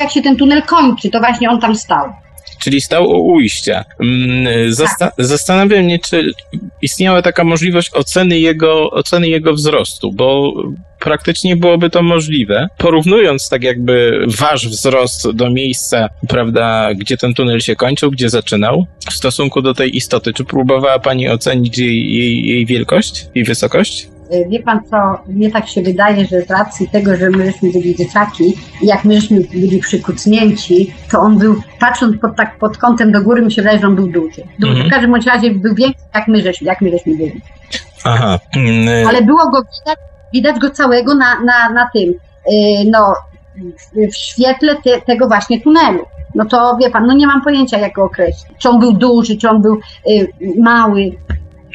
jak 0.00 0.10
się 0.10 0.22
ten 0.22 0.36
tunel 0.36 0.62
kończy, 0.62 1.10
to 1.10 1.18
właśnie 1.18 1.50
on 1.50 1.60
tam 1.60 1.76
stał. 1.76 2.12
Czyli 2.62 2.80
stał 2.80 3.10
u 3.10 3.32
ujścia. 3.32 3.84
Mm, 4.00 4.72
Zasta- 4.72 4.98
Tak. 4.98 5.12
Zastanawiam 5.18 5.84
mnie, 5.84 5.98
czy 5.98 6.32
istniała 6.82 7.22
taka 7.22 7.44
możliwość 7.44 7.90
oceny 7.94 8.38
jego, 8.38 8.90
oceny 8.90 9.28
jego 9.28 9.54
wzrostu, 9.54 10.12
bo 10.12 10.54
praktycznie 11.00 11.56
byłoby 11.56 11.90
to 11.90 12.02
możliwe. 12.02 12.68
Porównując 12.78 13.48
tak 13.48 13.62
jakby 13.62 14.24
wasz 14.38 14.68
wzrost 14.68 15.30
do 15.30 15.50
miejsca, 15.50 16.08
prawda, 16.28 16.88
gdzie 16.94 17.16
ten 17.16 17.34
tunel 17.34 17.60
się 17.60 17.76
kończył, 17.76 18.10
gdzie 18.10 18.30
zaczynał, 18.30 18.86
w 19.10 19.14
stosunku 19.14 19.62
do 19.62 19.74
tej 19.74 19.96
istoty, 19.96 20.32
czy 20.32 20.44
próbowała 20.44 20.98
pani 20.98 21.28
ocenić 21.28 21.78
jej, 21.78 22.14
jej, 22.14 22.46
jej 22.46 22.66
wielkość 22.66 23.26
i 23.34 23.44
wysokość? 23.44 24.08
Y, 24.34 24.46
Wie 24.48 24.62
pan 24.62 24.80
co, 24.90 24.96
mnie 25.28 25.50
tak 25.50 25.68
się 25.68 25.82
wydaje, 25.82 26.24
że 26.26 26.40
z 26.42 26.50
racji 26.50 26.88
tego, 26.88 27.16
że 27.16 27.30
my 27.30 27.44
żeśmy 27.46 27.72
byli 27.72 27.94
dzieciaki 27.96 28.54
i 28.82 28.86
jak 28.86 29.04
my 29.04 29.20
żeśmy 29.20 29.40
byli 29.40 29.78
przykucnięci, 29.78 30.94
to 31.12 31.20
on 31.20 31.38
był, 31.38 31.56
patrząc 31.80 32.16
pod, 32.20 32.36
tak 32.36 32.58
pod 32.58 32.78
kątem 32.78 33.12
do 33.12 33.22
góry, 33.22 33.42
mi 33.42 33.52
się 33.52 33.62
wydaje, 33.62 33.78
że 33.80 33.86
on 33.86 33.96
był 33.96 34.06
duży. 34.06 34.42
duży. 34.58 34.72
Mhm. 34.72 34.88
W 34.88 34.90
każdym 34.90 35.14
razie 35.14 35.50
był 35.50 35.74
większy, 35.74 36.04
jak 36.14 36.28
my 36.28 36.42
żeśmy, 36.42 36.66
jak 36.66 36.80
my 36.80 36.90
żeśmy 36.90 37.16
byli. 37.16 37.40
Aha. 38.04 38.38
mm, 38.56 39.08
Ale 39.08 39.22
było 39.22 39.50
go 39.50 39.58
widać, 39.62 39.98
widać 40.32 40.58
go 40.58 40.70
całego 40.70 41.14
na, 41.14 41.40
na, 41.40 41.70
na 41.74 41.88
tym, 41.94 42.04
yy, 42.50 42.90
no, 42.90 43.14
w- 44.10 44.16
świetle 44.16 44.76
te, 44.84 45.00
tego 45.00 45.26
właśnie 45.28 45.60
tunelu. 45.60 46.04
No 46.34 46.44
to 46.44 46.76
wie 46.80 46.90
pan, 46.90 47.06
no 47.06 47.14
nie 47.14 47.26
mam 47.26 47.42
pojęcia 47.42 47.78
jak 47.78 47.92
go 47.92 48.04
określić. 48.04 48.46
Czy 48.58 48.68
on 48.68 48.80
był 48.80 48.92
duży, 48.92 49.36
czy 49.36 49.48
on 49.50 49.62
był 49.62 49.80
mały. 50.58 51.12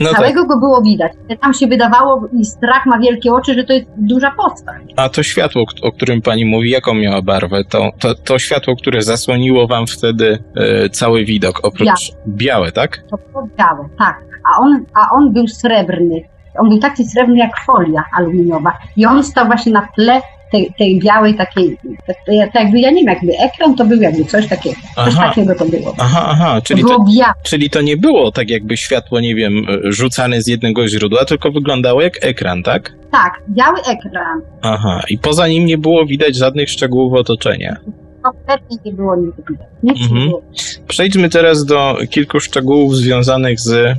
No 0.02 0.10
tak. 0.10 0.18
Całego 0.18 0.46
go 0.46 0.58
było 0.60 0.82
widać. 0.82 1.12
Tam 1.42 1.54
się 1.54 1.68
wydawało, 1.68 2.28
i 2.40 2.46
strach 2.46 2.86
ma 2.86 3.00
wielkie 3.00 3.32
oczy, 3.32 3.54
że 3.54 3.64
to 3.64 3.74
jest 3.74 3.86
duża 3.98 4.32
postać. 4.32 4.82
A 4.96 5.10
to 5.10 5.24
światło, 5.24 5.66
o 5.82 5.92
którym 5.92 6.22
pani 6.22 6.46
mówi, 6.46 6.70
jaką 6.70 6.94
miała 6.94 7.22
barwę? 7.22 7.64
To, 7.64 7.90
to, 8.00 8.16
to 8.16 8.40
światło, 8.40 8.76
które 8.76 9.02
zasłoniło 9.02 9.68
wam 9.68 9.88
wtedy 9.88 10.44
e, 10.56 10.90
cały 10.90 11.26
widok, 11.26 11.60
oprócz 11.64 12.12
białe, 12.28 12.72
tak? 12.72 13.04
To 13.12 13.18
było 13.18 13.48
białe, 13.58 13.90
tak. 13.98 14.22
A 14.44 14.62
on, 14.62 14.86
a 14.94 15.16
on 15.16 15.34
był 15.34 15.48
srebrny. 15.48 16.22
On 16.60 16.70
był 16.70 16.80
taki 16.80 17.06
srebrny 17.06 17.38
jak 17.38 17.52
folia 17.66 18.04
aluminiowa. 18.18 18.78
I 18.98 19.06
on 19.06 19.24
stał 19.24 19.46
właśnie 19.46 19.72
na 19.72 19.88
tle 19.96 20.22
tej, 20.52 20.72
tej 20.78 21.00
białej 21.00 21.36
takiej, 21.36 21.78
tak, 22.08 22.16
tak 22.54 22.64
jakby, 22.64 22.80
ja 22.80 22.90
nie 22.92 22.96
wiem, 23.04 23.08
jakby 23.14 23.38
ekran 23.40 23.76
to 23.76 23.86
był 23.86 24.02
jakby 24.02 24.26
coś 24.26 24.48
takiego. 24.48 24.76
Coś 24.96 25.14
Aha. 25.18 25.28
takiego 25.30 25.56
to 25.56 25.66
było. 25.66 25.96
Aha, 26.00 26.26
aha, 26.30 26.56
To 26.56 26.62
czyli 26.62 26.82
to, 26.84 27.06
białe. 27.18 27.34
czyli 27.44 27.70
to 27.70 27.82
nie 27.82 27.98
było 27.98 28.32
tak 28.32 28.50
jakby 28.50 28.78
światło, 28.78 29.20
nie 29.20 29.36
wiem, 29.36 29.54
rzucane 29.84 30.42
z 30.42 30.48
jednego 30.48 30.88
źródła, 30.88 31.26
tylko 31.26 31.52
wyglądało 31.52 32.02
jak 32.02 32.14
ekran, 32.26 32.64
tak? 32.64 32.94
Tak, 33.12 33.42
biały 33.50 33.80
ekran. 33.80 34.42
Aha, 34.62 35.02
i 35.10 35.18
poza 35.18 35.48
nim 35.48 35.66
nie 35.66 35.78
było 35.78 36.06
widać 36.06 36.36
żadnych 36.36 36.70
szczegółów 36.70 37.14
otoczenia. 37.14 37.78
Kompletnie 38.24 38.78
nie 38.86 38.94
było 38.94 39.16
nic 39.16 39.36
widać. 39.50 39.68
Nic 39.84 40.02
Mhm. 40.02 40.20
nie 40.20 40.26
było. 40.26 40.42
Przejdźmy 40.88 41.30
teraz 41.30 41.66
do 41.66 41.98
kilku 42.10 42.40
szczegółów 42.40 42.96
związanych 42.96 43.60
z. 43.60 43.70
mm, 43.74 43.98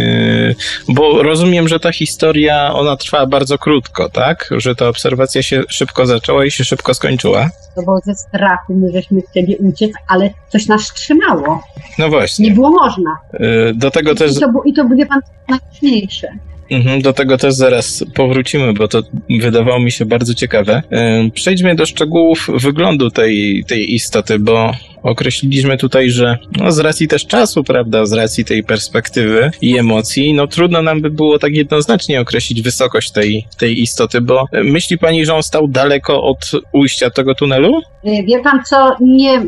e, 0.00 0.54
Bo 0.88 1.22
rozumiem, 1.22 1.68
że 1.68 1.80
ta 1.80 1.92
historia 1.92 2.74
ona 2.74 2.96
trwała 2.96 3.26
bardzo 3.26 3.58
krótko, 3.58 4.08
tak? 4.10 4.48
Że 4.56 4.74
ta 4.74 4.88
obserwacja 4.88 5.42
się 5.42 5.62
szybko 5.68 6.06
zaczęła 6.06 6.44
i 6.44 6.50
się 6.50 6.64
szybko 6.64 6.94
skończyła. 6.94 7.50
To 7.76 7.82
było 7.82 8.00
ze 8.04 8.14
strachu, 8.14 8.74
my 8.74 8.92
żeśmy 8.92 9.20
chcieli 9.30 9.56
uciec, 9.56 9.90
ale 10.08 10.30
coś 10.48 10.66
nas 10.66 10.92
trzymało. 10.94 11.62
No 11.98 12.08
właśnie. 12.08 12.48
Nie 12.48 12.54
było 12.54 12.70
można. 12.70 13.16
E, 13.34 13.74
Do 13.74 13.90
tego 13.90 14.14
też. 14.14 14.36
I 14.36 14.40
to, 14.40 14.48
było- 14.48 14.64
i 14.64 14.72
to 14.72 14.84
był, 14.84 14.96
wie 14.96 15.06
pan, 15.06 15.20
najważniejsze. 15.48 16.28
Mhm, 16.72 17.02
do 17.02 17.12
tego 17.12 17.38
też 17.38 17.54
zaraz 17.54 18.04
powrócimy, 18.14 18.72
bo 18.72 18.88
to 18.88 19.02
wydawało 19.40 19.80
mi 19.80 19.92
się 19.92 20.06
bardzo 20.06 20.34
ciekawe. 20.34 20.82
Przejdźmy 21.34 21.74
do 21.74 21.86
szczegółów 21.86 22.50
wyglądu 22.54 23.10
tej, 23.10 23.64
tej 23.64 23.94
istoty, 23.94 24.38
bo 24.38 24.72
określiliśmy 25.02 25.76
tutaj, 25.76 26.10
że 26.10 26.38
no, 26.56 26.72
z 26.72 26.78
racji 26.78 27.08
też 27.08 27.26
czasu, 27.26 27.64
prawda, 27.64 28.06
z 28.06 28.12
racji 28.12 28.44
tej 28.44 28.64
perspektywy 28.64 29.50
i 29.60 29.78
emocji, 29.78 30.34
no 30.34 30.46
trudno 30.46 30.82
nam 30.82 31.00
by 31.02 31.10
było 31.10 31.38
tak 31.38 31.52
jednoznacznie 31.54 32.20
określić 32.20 32.62
wysokość 32.62 33.10
tej, 33.10 33.46
tej 33.58 33.80
istoty, 33.80 34.20
bo 34.20 34.44
y, 34.54 34.64
myśli 34.64 34.98
pani, 34.98 35.26
że 35.26 35.34
on 35.34 35.42
stał 35.42 35.68
daleko 35.68 36.22
od 36.22 36.50
ujścia 36.72 37.10
tego 37.10 37.34
tunelu? 37.34 37.78
Y, 37.78 37.82
Wie 38.26 38.40
pan 38.42 38.64
co, 38.64 38.96
nie, 39.00 39.42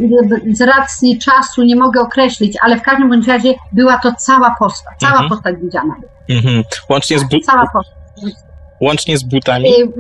z 0.53 0.61
racji 0.61 1.19
czasu 1.19 1.63
nie 1.63 1.77
mogę 1.77 2.01
określić, 2.01 2.55
ale 2.63 2.77
w 2.79 2.83
każdym 2.83 3.09
bądź 3.09 3.27
razie 3.27 3.55
była 3.73 3.99
to 4.03 4.13
cała 4.19 4.55
postać, 4.59 4.95
cała 5.01 5.13
Mhm. 5.13 5.29
postać 5.29 5.57
widziana. 5.63 5.95
Mhm. 6.29 6.63
Łącznie, 6.89 7.19
z 7.19 7.25
bu- 7.25 7.41
Cała 7.41 7.65
postać. 7.73 7.95
Łącznie 8.81 9.19
z 9.19 9.23
butami? 9.23 9.69
Y, 9.69 9.93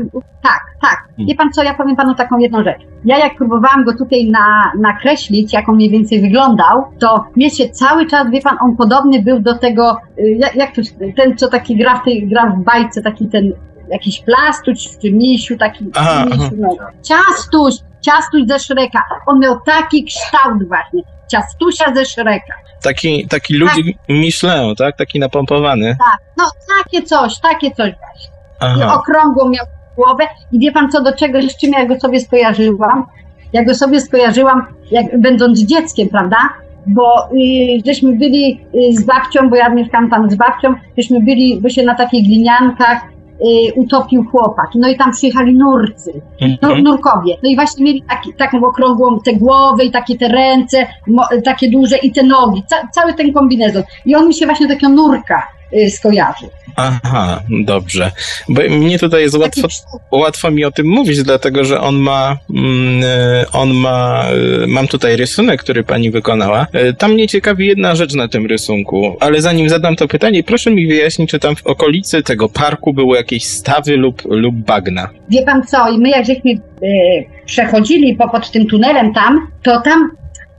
Tak, 0.42 0.60
tak. 0.82 1.04
Wie 1.18 1.34
pan 1.34 1.52
co, 1.52 1.62
ja 1.62 1.74
powiem 1.74 1.96
panu 1.96 2.14
taką 2.14 2.38
jedną 2.38 2.64
rzecz. 2.64 2.82
Ja 3.04 3.18
jak 3.18 3.36
próbowałam 3.36 3.84
go 3.84 3.92
tutaj 3.98 4.30
na, 4.30 4.72
nakreślić, 4.80 5.52
jak 5.52 5.68
on 5.68 5.74
mniej 5.74 5.90
więcej 5.90 6.20
wyglądał, 6.20 6.84
to 6.98 7.24
mnie 7.36 7.50
się 7.50 7.68
cały 7.68 8.06
czas, 8.06 8.30
wie 8.30 8.40
pan, 8.40 8.56
on 8.60 8.76
podobny 8.76 9.22
był 9.22 9.40
do 9.40 9.58
tego, 9.58 9.96
y, 10.18 10.36
jak, 10.38 10.54
jak 10.54 10.74
to, 10.74 10.82
ten 11.16 11.36
co 11.36 11.48
taki 11.48 11.76
gra 11.76 11.98
w, 12.00 12.04
tej, 12.04 12.28
gra 12.28 12.46
w 12.46 12.64
bajce, 12.64 13.02
taki 13.02 13.28
ten 13.28 13.52
jakiś 13.88 14.20
plastuś 14.20 14.98
czy 15.02 15.12
misiu, 15.12 15.56
taki 15.56 15.90
Aha, 15.94 16.24
misiu, 16.26 16.56
no. 16.58 16.76
ciastuś, 17.02 17.74
ciastuś 18.00 18.42
ze 18.48 18.58
Szreka. 18.58 19.02
On 19.26 19.40
miał 19.40 19.60
taki 19.60 20.04
kształt 20.04 20.68
właśnie, 20.68 21.02
ciastusia 21.28 21.94
ze 21.94 22.04
Szreka. 22.04 22.54
Taki, 22.82 23.26
taki 23.28 23.54
ludzi 23.56 23.96
Michelin, 24.08 24.74
tak? 24.76 24.96
Taki 24.96 25.20
napompowany. 25.20 25.96
Tak, 25.98 26.18
no 26.38 26.44
takie 26.78 27.02
coś, 27.02 27.38
takie 27.38 27.70
coś 27.70 27.92
właśnie. 27.92 28.33
I 28.60 28.82
Aha. 28.82 28.94
okrągłą 28.94 29.48
miał 29.48 29.66
głowę 29.96 30.24
i 30.52 30.58
wie 30.58 30.72
pan 30.72 30.90
co, 30.90 31.02
do 31.02 31.12
czego, 31.12 31.42
z 31.42 31.56
czym 31.56 31.70
ja 31.72 31.86
go 31.86 32.00
sobie 32.00 32.20
skojarzyłam? 32.20 33.06
Ja 33.52 33.64
go 33.64 33.74
sobie 33.74 34.00
skojarzyłam, 34.00 34.66
jak 34.90 35.20
będąc 35.20 35.60
dzieckiem, 35.60 36.08
prawda? 36.08 36.36
Bo 36.86 37.24
y, 37.26 37.30
żeśmy 37.86 38.16
byli 38.16 38.60
y, 38.74 38.96
z 38.96 39.04
babcią, 39.04 39.50
bo 39.50 39.56
ja 39.56 39.68
mieszkam 39.68 40.10
tam 40.10 40.30
z 40.30 40.34
babcią, 40.34 40.74
żeśmy 40.98 41.20
byli, 41.20 41.60
bo 41.60 41.68
się 41.68 41.82
na 41.82 41.94
takich 41.94 42.26
gliniankach 42.26 43.02
y, 43.04 43.74
utopił 43.76 44.24
chłopak. 44.30 44.66
No 44.74 44.88
i 44.88 44.96
tam 44.96 45.12
przyjechali 45.12 45.54
nurcy, 45.54 46.12
no, 46.40 46.68
Mhm. 46.68 46.82
nurkowie. 46.84 47.36
No 47.42 47.50
i 47.50 47.54
właśnie 47.56 47.84
mieli 47.84 48.02
taki, 48.08 48.34
taką 48.34 48.64
okrągłą 48.64 49.18
tę 49.20 49.32
głowę 49.32 49.84
i 49.84 49.90
takie 49.90 50.18
te 50.18 50.28
ręce, 50.28 50.86
mo, 51.06 51.24
takie 51.44 51.70
duże 51.70 51.96
i 51.96 52.12
te 52.12 52.22
nogi, 52.22 52.62
ca, 52.66 52.76
cały 52.92 53.14
ten 53.14 53.32
kombinezon. 53.32 53.82
I 54.06 54.14
on 54.16 54.28
mi 54.28 54.34
się 54.34 54.46
właśnie 54.46 54.68
takiego 54.68 54.92
nurka 54.92 55.42
y, 55.72 55.90
skojarzył. 55.90 56.50
Aha, 56.76 57.40
dobrze. 57.50 58.10
Bo 58.48 58.62
mnie 58.70 58.98
tutaj 58.98 59.22
jest 59.22 59.36
łatwo, 59.36 59.68
łatwo 60.10 60.50
mi 60.50 60.64
o 60.64 60.70
tym 60.70 60.86
mówić, 60.86 61.22
dlatego 61.22 61.64
że 61.64 61.80
on 61.80 61.96
ma, 61.96 62.38
mm, 62.50 63.02
e, 63.04 63.44
on 63.52 63.74
ma, 63.74 64.24
e, 64.62 64.66
mam 64.66 64.88
tutaj 64.88 65.16
rysunek, 65.16 65.62
który 65.62 65.84
pani 65.84 66.10
wykonała. 66.10 66.66
Tam 66.98 67.12
mnie 67.12 67.28
ciekawi 67.28 67.66
jedna 67.66 67.94
rzecz 67.94 68.14
na 68.14 68.28
tym 68.28 68.46
rysunku, 68.46 69.16
ale 69.20 69.40
zanim 69.40 69.68
zadam 69.68 69.96
to 69.96 70.08
pytanie, 70.08 70.42
proszę 70.42 70.70
mi 70.70 70.86
wyjaśnić, 70.86 71.30
czy 71.30 71.38
tam 71.38 71.56
w 71.56 71.66
okolicy 71.66 72.22
tego 72.22 72.48
parku 72.48 72.94
były 72.94 73.16
jakieś 73.16 73.44
stawy 73.44 73.96
lub, 73.96 74.22
lub 74.24 74.54
bagna. 74.54 75.08
Wie 75.30 75.42
pan 75.42 75.62
co, 75.62 75.90
i 75.90 75.98
my 75.98 76.10
jak 76.10 76.26
żeśmy 76.26 76.50
przechodzili 77.46 78.16
po, 78.16 78.28
pod 78.28 78.50
tym 78.50 78.66
tunelem 78.66 79.14
tam, 79.14 79.48
to 79.62 79.80
tam, 79.80 80.10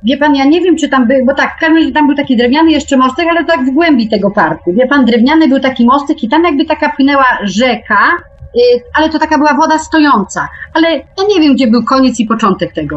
wie 0.05 0.17
pan, 0.17 0.35
ja 0.35 0.45
nie 0.45 0.61
wiem 0.61 0.75
czy 0.77 0.89
tam 0.89 1.07
był, 1.07 1.25
bo 1.25 1.33
tak, 1.33 1.51
razie 1.61 1.91
tam 1.91 2.07
był 2.07 2.15
taki 2.15 2.37
drewniany 2.37 2.71
jeszcze 2.71 2.97
mostek, 2.97 3.25
ale 3.29 3.45
tak 3.45 3.65
w 3.65 3.71
głębi 3.73 4.09
tego 4.09 4.31
parku. 4.31 4.73
Wie 4.73 4.87
pan, 4.87 5.05
drewniany 5.05 5.47
był 5.47 5.59
taki 5.59 5.85
mostek 5.85 6.23
i 6.23 6.29
tam 6.29 6.43
jakby 6.43 6.65
taka 6.65 6.89
płynęła 6.95 7.25
rzeka, 7.43 7.97
e, 8.55 8.59
ale 8.93 9.09
to 9.09 9.19
taka 9.19 9.37
była 9.37 9.53
woda 9.53 9.77
stojąca. 9.79 10.47
Ale 10.73 10.89
ja 10.91 11.23
nie 11.35 11.41
wiem, 11.41 11.53
gdzie 11.53 11.67
był 11.67 11.83
koniec 11.83 12.19
i 12.19 12.25
początek 12.25 12.73
tego. 12.73 12.95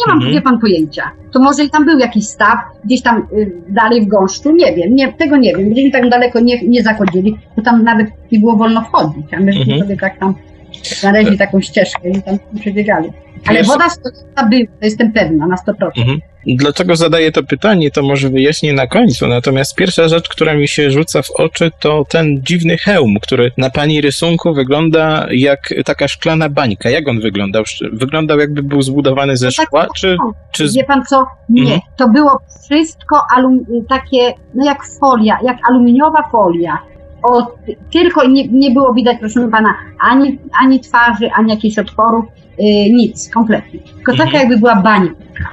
Nie 0.00 0.06
mam, 0.06 0.16
Mhm. 0.16 0.32
wie 0.34 0.40
pan, 0.42 0.58
pojęcia. 0.58 1.10
To 1.32 1.40
może 1.40 1.64
i 1.64 1.70
tam 1.70 1.84
był 1.84 1.98
jakiś 1.98 2.26
staw, 2.26 2.58
gdzieś 2.84 3.02
tam 3.02 3.26
y, 3.32 3.52
dalej 3.68 4.02
w 4.02 4.08
gąszczu, 4.08 4.52
nie 4.52 4.72
wiem, 4.74 4.94
nie, 4.94 5.12
tego 5.12 5.36
nie 5.36 5.56
wiem. 5.56 5.70
Gdzieś 5.70 5.92
tak 5.92 6.08
daleko 6.08 6.40
nie, 6.40 6.60
nie 6.68 6.82
zachodzili, 6.82 7.38
bo 7.56 7.62
tam 7.62 7.84
nawet 7.84 8.06
nie 8.32 8.38
było 8.40 8.56
wolno 8.56 8.80
wchodzić, 8.82 9.34
a 9.34 9.40
myśmy 9.40 9.60
Mhm. 9.62 9.80
sobie 9.80 9.96
tak 9.96 10.18
tam 10.18 10.34
znaleźli 10.82 11.38
taką 11.38 11.60
ścieżkę 11.60 12.08
i 12.10 12.22
tam 12.22 12.38
przebiegali. 12.60 13.10
Ale 13.46 13.58
Wiesz- 13.58 13.66
woda 13.68 13.90
stojąca 13.90 14.46
była, 14.50 14.66
to 14.80 14.84
jestem 14.84 15.12
pewna, 15.12 15.46
na 15.46 15.56
100%. 15.56 15.74
Mhm. 15.98 16.20
Dlaczego 16.46 16.96
zadaję 16.96 17.32
to 17.32 17.42
pytanie, 17.42 17.90
to 17.90 18.02
może 18.02 18.28
wyjaśnię 18.30 18.72
na 18.72 18.86
końcu. 18.86 19.26
Natomiast 19.26 19.74
pierwsza 19.76 20.08
rzecz, 20.08 20.28
która 20.28 20.54
mi 20.54 20.68
się 20.68 20.90
rzuca 20.90 21.22
w 21.22 21.30
oczy, 21.30 21.70
to 21.80 22.04
ten 22.08 22.40
dziwny 22.42 22.78
hełm, 22.78 23.16
który 23.22 23.50
na 23.58 23.70
pani 23.70 24.00
rysunku 24.00 24.54
wygląda 24.54 25.26
jak 25.30 25.60
taka 25.84 26.08
szklana 26.08 26.48
bańka. 26.48 26.90
Jak 26.90 27.08
on 27.08 27.20
wyglądał? 27.20 27.62
Wyglądał 27.92 28.38
jakby 28.38 28.62
był 28.62 28.82
zbudowany 28.82 29.36
ze 29.36 29.46
No 29.46 29.52
tak, 29.56 29.66
szkła, 29.66 29.86
czy, 29.96 30.16
czy 30.52 30.68
z... 30.68 30.74
Wie 30.76 30.84
pan 30.84 31.04
co? 31.04 31.24
Nie, 31.48 31.62
Mhm. 31.62 31.80
to 31.96 32.08
było 32.08 32.40
wszystko 32.64 33.16
alum, 33.36 33.64
takie, 33.88 34.32
no 34.54 34.64
jak 34.64 34.78
folia, 35.00 35.38
jak 35.44 35.56
aluminiowa 35.70 36.28
folia. 36.32 36.78
O, 37.22 37.56
tylko 37.92 38.28
nie, 38.28 38.48
nie 38.48 38.70
było 38.70 38.94
widać, 38.94 39.16
proszę 39.20 39.48
pana, 39.48 39.74
ani, 40.00 40.38
ani 40.60 40.80
twarzy, 40.80 41.30
ani 41.36 41.50
jakichś 41.50 41.78
otworów, 41.78 42.24
y, 42.24 42.62
nic, 42.92 43.30
kompletnie. 43.34 43.80
Tylko 43.80 44.12
taka 44.12 44.22
Mhm. 44.24 44.40
jakby 44.40 44.56
była 44.58 44.76
bańka. 44.76 45.48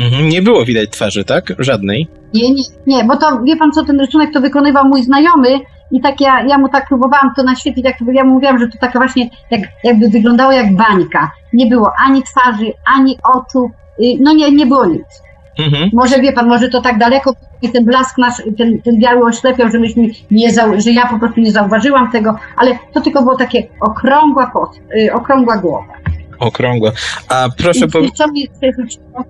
Mhm, 0.00 0.28
nie 0.28 0.42
było 0.42 0.64
widać 0.64 0.90
twarzy, 0.90 1.24
tak? 1.24 1.52
Żadnej. 1.58 2.08
Nie, 2.34 2.50
nie, 2.50 2.62
nie, 2.86 3.04
bo 3.04 3.16
to 3.16 3.42
wie 3.42 3.56
pan 3.56 3.72
co, 3.72 3.84
ten 3.84 4.00
rysunek 4.00 4.32
to 4.32 4.40
wykonywał 4.40 4.88
mój 4.88 5.02
znajomy 5.02 5.48
i 5.92 6.00
tak 6.00 6.20
ja, 6.20 6.42
ja 6.46 6.58
mu 6.58 6.68
tak 6.68 6.88
próbowałam 6.88 7.30
to 7.36 7.42
naświetlić, 7.42 7.84
jak 7.84 7.96
ja 8.12 8.24
mu 8.24 8.34
mówiłam, 8.34 8.58
że 8.58 8.68
to 8.68 8.78
taka 8.80 8.98
właśnie 8.98 9.28
jak, 9.50 9.60
jakby 9.84 10.08
wyglądało 10.08 10.52
jak 10.52 10.76
bańka. 10.76 11.30
Nie 11.52 11.66
było 11.66 11.92
ani 12.06 12.22
twarzy, 12.22 12.72
ani 12.96 13.18
oczu, 13.34 13.70
y, 14.02 14.04
no 14.20 14.32
nie, 14.32 14.50
nie 14.52 14.66
było 14.66 14.86
nic. 14.86 15.22
Mhm. 15.58 15.90
Może 15.92 16.20
wie 16.20 16.32
pan, 16.32 16.48
może 16.48 16.68
to 16.68 16.80
tak 16.82 16.98
daleko 16.98 17.34
i 17.62 17.68
ten 17.68 17.84
blask 17.84 18.18
nasz, 18.18 18.42
ten, 18.58 18.82
ten 18.82 18.98
biały 18.98 19.24
oślepiał, 19.24 19.70
że 19.70 19.78
myśmy 19.78 20.06
nie 20.30 20.50
że 20.78 20.90
ja 20.90 21.06
po 21.06 21.18
prostu 21.18 21.40
nie 21.40 21.52
zauważyłam 21.52 22.10
tego, 22.10 22.38
ale 22.56 22.78
to 22.92 23.00
tylko 23.00 23.22
było 23.22 23.36
takie 23.36 23.66
okrągła 23.80 24.50
pot, 24.52 24.70
y, 24.98 25.12
okrągła 25.12 25.56
głowa. 25.56 25.92
Okrągła. 26.38 26.92
A 27.28 27.48
proszę 27.58 27.86
I, 27.86 27.90
po... 27.90 27.98
Co 28.10 28.24
się 28.34 28.72
rzuciło? 28.78 29.24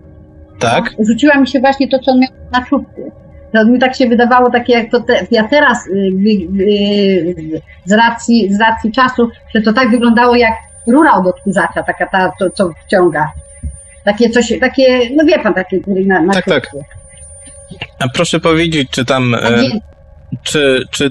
Tak? 0.59 0.95
Rzuciła 0.99 1.35
mi 1.35 1.49
się 1.49 1.61
właśnie 1.61 1.89
to, 1.89 1.99
co 1.99 2.13
on 2.13 2.21
miał 2.21 2.31
na 2.53 2.65
czubku. 2.65 3.13
To 3.53 3.65
mi 3.65 3.79
tak 3.79 3.97
się 3.97 4.09
wydawało, 4.09 4.51
takie 4.51 4.73
jak 4.73 4.91
to 4.91 5.01
te, 5.01 5.27
ja 5.31 5.49
teraz 5.49 5.87
y, 5.87 6.13
z, 7.85 7.93
racji, 7.93 8.55
z 8.55 8.61
racji 8.61 8.93
czasu, 8.93 9.31
że 9.55 9.63
to 9.63 9.73
tak 9.73 9.91
wyglądało 9.91 10.37
jak 10.37 10.53
rura 10.87 11.13
od 11.13 11.27
odkurzacza, 11.27 11.83
taka 11.83 12.07
ta, 12.07 12.33
to, 12.39 12.51
co 12.51 12.71
wciąga. 12.87 13.33
Takie 14.05 14.31
coś, 14.31 14.53
takie, 14.61 15.01
no 15.17 15.25
wie 15.25 15.39
pan, 15.39 15.55
takie 15.55 15.81
na, 15.87 16.21
na 16.21 16.33
Tak, 16.33 16.45
tak. 16.45 16.71
A 17.99 18.09
proszę 18.09 18.41
powiedzieć, 18.41 18.89
czy 18.91 19.05
tam... 19.05 19.35
E, 19.35 19.63
czy, 20.43 20.85
czy 20.91 21.11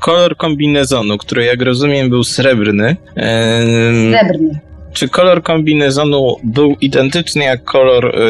kolor 0.00 0.36
kombinezonu, 0.36 1.18
który 1.18 1.44
jak 1.44 1.62
rozumiem 1.62 2.08
był 2.08 2.24
srebrny, 2.24 2.96
em, 3.16 4.12
Srebrny. 4.12 4.60
czy 4.92 5.08
kolor 5.08 5.42
kombinezonu 5.42 6.36
był 6.44 6.76
identyczny 6.80 7.44
jak 7.44 7.64
kolor 7.64 8.06
e, 8.06 8.20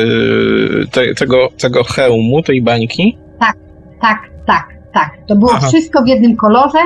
te, 0.90 1.14
tego, 1.14 1.48
tego 1.58 1.84
hełmu, 1.84 2.42
tej 2.42 2.62
bańki? 2.62 3.18
Tak, 3.40 3.56
tak, 4.46 4.68
tak. 4.94 5.10
To 5.28 5.36
było 5.36 5.52
Aha. 5.54 5.68
wszystko 5.68 6.02
w 6.02 6.08
jednym 6.08 6.36
kolorze 6.36 6.78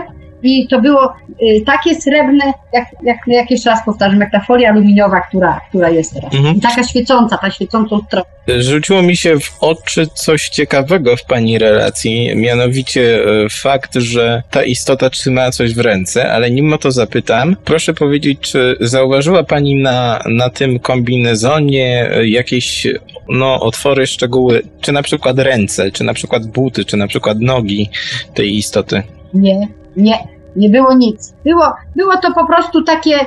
i 0.42 0.68
to 0.68 0.80
było 0.80 1.12
y, 1.42 1.62
takie 1.66 1.94
srebrne, 1.94 2.52
jak, 2.73 2.85
jak, 3.02 3.16
jak 3.26 3.50
jeszcze 3.50 3.70
raz 3.70 3.85
powtarzam, 3.85 4.20
jak 4.20 4.32
ta 4.32 4.40
folia 4.40 4.70
aluminiowa, 4.70 5.20
która, 5.20 5.61
która 5.68 5.90
jest 5.90 6.14
teraz. 6.14 6.35
Mhm. 6.35 6.56
I 6.56 6.61
taka 6.61 6.85
świecąca, 6.85 7.38
ta 7.38 7.50
świecącą 7.50 8.00
stronę. 8.06 8.25
Rzuciło 8.59 9.02
mi 9.02 9.16
się 9.16 9.40
w 9.40 9.56
oczy 9.61 10.06
coś 10.14 10.49
ciekawego 10.49 11.16
w 11.16 11.25
pani 11.25 11.59
relacji, 11.59 12.37
mianowicie 12.37 13.25
e, 13.25 13.49
fakt, 13.50 13.94
że 13.94 14.42
ta 14.50 14.62
istota 14.62 15.11
trzyma 15.11 15.50
coś 15.50 15.75
w 15.75 15.80
ręce, 15.80 16.32
ale 16.32 16.50
mimo 16.50 16.78
to 16.78 16.90
zapytam, 16.90 17.56
proszę 17.64 17.94
powiedzieć, 17.94 18.38
czy 18.40 18.76
zauważyła 18.80 19.44
pani 19.44 19.82
na, 19.82 20.23
na 20.26 20.50
tym 20.50 20.78
kombinezonie 20.78 22.11
e, 22.12 22.28
jakieś 22.28 22.87
no, 23.28 23.61
otwory, 23.61 24.06
szczegóły, 24.06 24.62
czy 24.80 24.92
na 24.92 25.02
przykład 25.02 25.38
ręce, 25.38 25.90
czy 25.90 26.04
na 26.04 26.14
przykład 26.14 26.47
buty, 26.47 26.85
czy 26.85 26.97
na 26.97 27.06
przykład 27.06 27.40
nogi 27.40 27.90
tej 28.35 28.56
istoty? 28.56 29.02
Nie, 29.35 29.68
nie, 29.97 30.14
nie 30.56 30.68
było 30.68 30.94
nic. 30.94 31.35
Było, 31.44 31.73
było 31.97 32.16
to 32.16 32.32
po 32.32 32.47
prostu 32.47 32.85
takie, 32.85 33.20
y, 33.20 33.26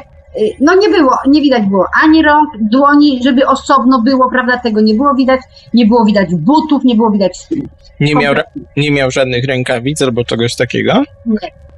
no 0.60 0.76
nie 0.76 0.90
było, 0.90 1.16
nie 1.28 1.42
widać 1.42 1.64
było 1.64 1.86
ani 2.04 2.22
rąk, 2.22 2.50
dłoni, 2.62 3.20
żeby 3.24 3.48
osobno 3.48 4.02
było, 4.02 4.30
prawda, 4.30 4.58
tego 4.58 4.82
nie 4.82 4.94
było 4.94 5.16
widać, 5.16 5.42
nie 5.74 5.86
było 5.86 6.06
widać 6.06 6.36
butów, 6.36 6.84
nie 6.84 6.96
było 6.96 7.12
widać 7.12 7.48
Nie 8.00 8.16
miał, 8.16 8.36
nie 8.78 8.92
miał 8.92 9.12
żadnych 9.12 9.46
rękawic 9.46 10.02
albo 10.02 10.26
czegoś 10.26 10.56
takiego? 10.56 11.04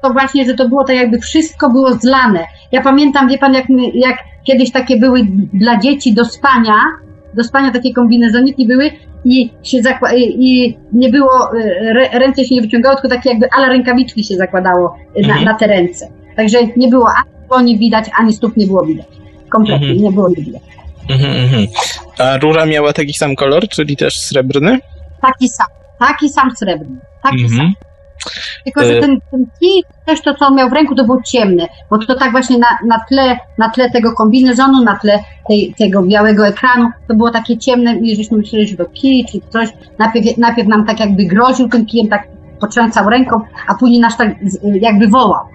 to 0.02 0.14
właśnie, 0.14 0.46
że 0.46 0.54
to 0.54 0.70
było 0.70 0.84
tak 0.84 0.96
jakby 0.96 1.20
wszystko 1.20 1.70
było 1.70 1.94
zlane. 1.94 2.48
Ja 2.72 2.82
pamiętam, 2.82 3.30
wie 3.30 3.38
pan, 3.38 3.54
jak, 3.54 3.70
my, 3.70 3.90
jak 3.94 4.18
kiedyś 4.44 4.72
takie 4.72 4.98
były 4.98 5.28
dla 5.54 5.80
dzieci 5.80 6.14
do 6.14 6.26
spania, 6.26 6.74
do 7.36 7.44
spania 7.44 7.72
takie 7.72 7.94
kombinezoniki 7.94 8.68
były 8.68 8.92
i 9.26 9.50
się 9.64 9.78
zakła- 9.78 10.16
i, 10.18 10.78
nie 10.94 11.10
było, 11.10 11.58
y, 11.58 11.64
re, 11.90 12.20
ręce 12.20 12.46
się 12.46 12.56
nie 12.56 12.62
wyciągało, 12.62 12.96
tylko 12.96 13.10
takie 13.16 13.30
jakby 13.30 13.48
ala 13.58 13.68
rękawiczki 13.70 14.24
się 14.24 14.36
zakładało 14.36 14.96
y, 15.18 15.22
na, 15.22 15.28
Mhm. 15.28 15.46
na 15.46 15.54
te 15.54 15.68
ręce. 15.68 16.08
Także 16.36 16.58
nie 16.78 16.88
było 16.88 17.10
ani 17.10 17.48
dłoni 17.48 17.78
widać, 17.78 18.06
ani 18.20 18.34
stóp 18.34 18.58
nie 18.58 18.66
było 18.66 18.86
widać. 18.86 19.06
Kompletnie 19.50 19.88
Mhm. 19.88 20.04
nie 20.04 20.12
było 20.12 20.30
widać. 20.30 20.62
Mhm, 21.10 21.36
mhm. 21.44 21.66
A 22.20 22.38
rura 22.38 22.66
miała 22.66 22.94
taki 22.94 23.14
sam 23.14 23.36
kolor, 23.36 23.68
czyli 23.70 23.98
też 23.98 24.20
srebrny? 24.20 24.80
Taki 25.22 25.50
sam, 25.50 25.68
taki 26.00 26.30
sam 26.30 26.52
srebrny, 26.56 26.98
taki 27.24 27.50
sam. 27.50 27.74
Tylko, 28.64 28.84
że 28.84 28.98
E- 28.98 29.02
ten, 29.02 29.20
ten 29.32 29.46
kij, 29.60 29.84
też 30.06 30.22
to, 30.22 30.34
co 30.34 30.48
on 30.48 30.56
miał 30.56 30.70
w 30.70 30.74
ręku, 30.74 30.96
to 30.96 31.04
było 31.04 31.22
ciemne, 31.22 31.68
bo 31.90 31.98
to 31.98 32.16
tak 32.16 32.32
właśnie 32.32 32.58
na, 32.58 32.68
na, 32.88 33.00
tle, 33.10 33.38
na 33.58 33.70
tle 33.70 33.90
tego 33.90 34.14
kombinezonu, 34.14 34.84
na 34.84 35.00
tle 35.00 35.20
tej, 35.48 35.76
tego 35.78 36.04
białego 36.04 36.48
ekranu, 36.48 36.90
to 37.08 37.16
było 37.16 37.32
takie 37.32 37.58
ciemne 37.58 37.96
i 37.96 38.16
żeśmy 38.16 38.38
myśleli, 38.38 38.68
że 38.68 38.78
to 38.78 38.86
kij 38.86 39.26
czy 39.32 39.40
coś. 39.50 39.70
Najpierw, 40.00 40.38
najpierw 40.38 40.68
nam 40.68 40.86
tak 40.86 41.00
jakby 41.00 41.26
groził 41.26 41.70
tym 41.70 41.86
kijem, 41.86 42.08
tak 42.08 42.28
potrząsał 42.60 43.10
ręką, 43.10 43.42
a 43.68 43.76
później 43.76 44.00
nas 44.00 44.18
tak 44.18 44.36
jakby 44.82 45.08
wołał. 45.08 45.46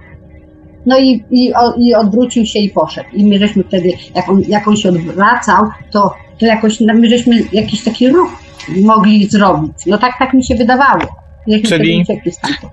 No 0.87 0.99
i, 0.99 1.25
i, 1.31 1.53
i 1.79 1.95
odwrócił 1.95 2.47
się 2.47 2.59
i 2.59 2.71
poszedł. 2.71 3.09
I 3.12 3.27
my 3.27 3.39
żeśmy 3.39 3.65
wtedy, 3.65 3.93
jak 4.15 4.28
on, 4.28 4.43
jak 4.49 4.69
on 4.69 4.76
się 4.76 4.89
odwracał, 4.89 5.65
to, 5.93 6.15
to 6.39 6.47
jakoś 6.47 6.80
my 6.80 7.09
żeśmy 7.09 7.37
jakiś 7.52 7.85
taki 7.85 8.09
ruch 8.09 8.30
mogli 8.83 9.26
zrobić. 9.26 9.87
No 9.87 9.99
tak, 9.99 10.19
tak 10.19 10.35
mi 10.35 10.45
się 10.45 10.54
wydawało. 10.54 11.20
Czyli-. 11.69 12.05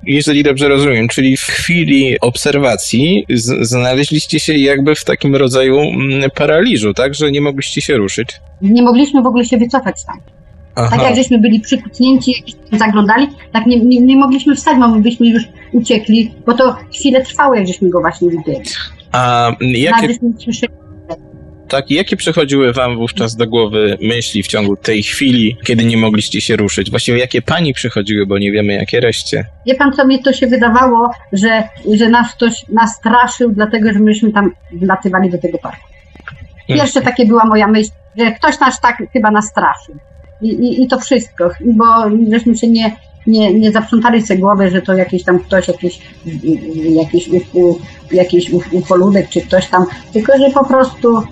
Jeżeli 0.04 0.44
dobrze 0.44 0.68
rozumiem, 0.68 1.08
czyli 1.08 1.38
w 1.38 1.42
chwili 1.42 2.20
obserwacji 2.20 3.26
znaleźliście 3.62 4.40
się 4.40 4.54
jakby 4.54 4.96
w 4.96 5.04
takim 5.04 5.36
rodzaju 5.36 5.80
mm, 5.80 6.30
paraliżu, 6.36 6.94
tak? 6.94 7.16
Że 7.16 7.32
nie 7.32 7.42
mogliście 7.42 7.82
się 7.82 7.98
ruszyć. 7.98 8.30
Nie 8.62 8.82
mogliśmy 8.82 9.22
w 9.22 9.26
ogóle 9.26 9.46
się 9.46 9.58
wycofać 9.58 10.04
tam. 10.04 10.20
Aha. 10.76 10.90
Tak 10.98 11.06
jak 11.06 11.16
żeśmy 11.16 11.40
byli 11.40 11.60
przykucnięci, 11.60 12.44
zaglądali, 12.72 13.28
tak 13.52 13.66
nie, 13.66 13.80
nie, 13.80 14.02
nie 14.02 14.16
mogliśmy 14.16 14.56
wstać, 14.56 14.78
bo 14.80 14.88
my 14.88 15.02
byśmy 15.02 15.28
już 15.28 15.44
uciekli, 15.72 16.32
bo 16.46 16.54
to 16.54 16.76
chwilę 16.96 17.22
trwało, 17.22 17.56
jak 17.56 17.68
żeśmy 17.68 17.90
go 17.90 18.00
właśnie 18.02 18.30
widzieli. 18.30 18.62
A 19.12 19.52
Nawet 19.62 19.78
jakie, 19.78 20.14
słyszeli. 20.44 20.74
Tak, 21.68 21.92
jakie 21.92 22.18
przychodziły 22.18 22.74
wam 22.74 22.98
wówczas 22.98 23.36
do 23.36 23.48
głowy 23.48 23.98
myśli 24.02 24.44
w 24.44 24.48
ciągu 24.48 24.78
tej 24.78 25.04
chwili, 25.04 25.58
kiedy 25.64 25.86
nie 25.86 25.98
mogliście 25.98 26.42
się 26.42 26.56
ruszyć? 26.56 26.90
Właściwie 26.90 27.18
jakie 27.18 27.42
pani 27.42 27.74
przychodziły, 27.74 28.26
bo 28.26 28.38
nie 28.38 28.52
wiemy 28.52 28.74
jakie 28.74 29.00
reszcie. 29.00 29.46
Wie 29.66 29.76
pan, 29.76 29.94
co 29.94 30.08
mi 30.08 30.24
to 30.24 30.34
się 30.34 30.48
wydawało, 30.48 31.12
że, 31.34 31.64
że 31.94 32.10
nas 32.10 32.34
ktoś 32.34 32.66
nastraszył, 32.70 33.52
dlatego 33.52 33.94
że 33.94 34.00
myśmy 34.00 34.32
tam 34.32 34.52
wlatywali 34.72 35.30
do 35.30 35.38
tego 35.38 35.58
parku. 35.58 35.88
Pierwsze 36.68 37.02
takie 37.02 37.26
była 37.26 37.46
moja 37.46 37.68
myśl, 37.68 37.90
że 38.18 38.32
ktoś 38.32 38.60
nas 38.60 38.82
tak 38.82 39.04
chyba 39.14 39.32
nastraszył. 39.32 39.96
I, 40.42 40.48
i, 40.48 40.84
i 40.84 40.88
to 40.88 41.00
wszystko, 41.00 41.50
bo 41.66 41.86
żeśmy 42.32 42.58
się 42.58 42.68
nie, 42.68 42.96
nie, 43.28 43.54
nie 43.54 43.72
zaprzątali 43.72 44.22
sobie 44.22 44.40
głowy, 44.40 44.72
że 44.72 44.82
to 44.82 44.94
jakiś 44.94 45.24
tam 45.24 45.40
ktoś, 45.40 45.68
jakiś, 45.68 46.00
jakiś, 46.96 47.30
jakiś 48.12 48.52
uf- 48.52 48.74
ufoludek 48.74 49.30
czy 49.30 49.42
ktoś 49.42 49.68
tam, 49.68 49.86
tylko 50.14 50.38
że 50.38 50.50
po 50.50 50.66
prostu, 50.66 51.24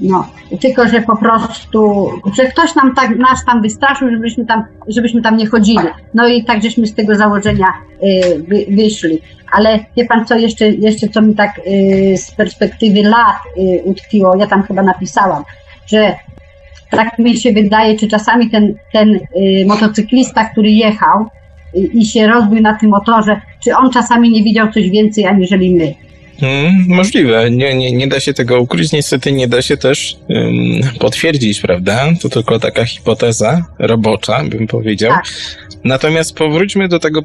no, 0.00 0.28
tylko 0.60 0.88
że 0.88 1.00
po 1.00 1.16
prostu, 1.16 2.10
że 2.36 2.44
ktoś 2.44 2.74
nam 2.74 2.94
tak, 2.94 3.16
nas 3.16 3.44
tam 3.44 3.62
wystraszył, 3.62 4.10
żebyśmy 4.10 4.46
tam, 4.46 4.64
żebyśmy 4.88 5.22
tam 5.22 5.36
nie 5.36 5.46
chodzili. 5.46 5.86
No 6.14 6.28
i 6.28 6.44
tak 6.44 6.62
żeśmy 6.62 6.86
z 6.86 6.94
tego 6.94 7.16
założenia 7.16 7.66
y, 8.02 8.42
wy, 8.48 8.66
wyszli. 8.76 9.18
Ale 9.52 9.78
wie 9.96 10.04
pan 10.04 10.26
co, 10.26 10.36
jeszcze, 10.36 10.68
jeszcze 10.68 11.08
co 11.08 11.22
mi 11.22 11.34
tak 11.34 11.60
y, 11.66 12.16
z 12.16 12.30
perspektywy 12.30 13.02
lat 13.02 13.36
y, 13.58 13.82
utkwiło, 13.84 14.36
ja 14.36 14.46
tam 14.46 14.62
chyba 14.62 14.82
napisałam, 14.82 15.44
że 15.86 16.14
tak 16.90 17.18
mi 17.18 17.36
się 17.36 17.52
wydaje, 17.52 17.96
czy 17.96 18.08
czasami 18.08 18.50
ten, 18.50 18.74
ten 18.92 19.14
y, 19.14 19.20
motocyklista, 19.66 20.44
który 20.44 20.70
jechał 20.70 21.26
y, 21.76 21.78
i 21.78 22.06
się 22.06 22.26
rozbił 22.26 22.62
na 22.62 22.78
tym 22.78 22.90
motorze, 22.90 23.40
czy 23.64 23.76
on 23.76 23.90
czasami 23.90 24.30
nie 24.30 24.42
widział 24.42 24.72
coś 24.72 24.90
więcej 24.90 25.26
aniżeli 25.26 25.74
my. 25.74 26.09
Hmm, 26.40 26.84
możliwe, 26.88 27.50
nie, 27.50 27.74
nie, 27.74 27.92
nie 27.92 28.06
da 28.08 28.20
się 28.20 28.34
tego 28.34 28.60
ukryć, 28.60 28.92
niestety 28.92 29.32
nie 29.32 29.48
da 29.48 29.62
się 29.62 29.76
też 29.76 30.16
ym, 30.30 30.80
potwierdzić, 30.98 31.60
prawda? 31.60 32.06
To 32.22 32.28
tylko 32.28 32.58
taka 32.58 32.84
hipoteza 32.84 33.64
robocza, 33.78 34.44
bym 34.44 34.66
powiedział. 34.66 35.12
Tak. 35.12 35.24
Natomiast 35.84 36.36
powróćmy 36.36 36.88
do 36.88 36.98
tego, 36.98 37.22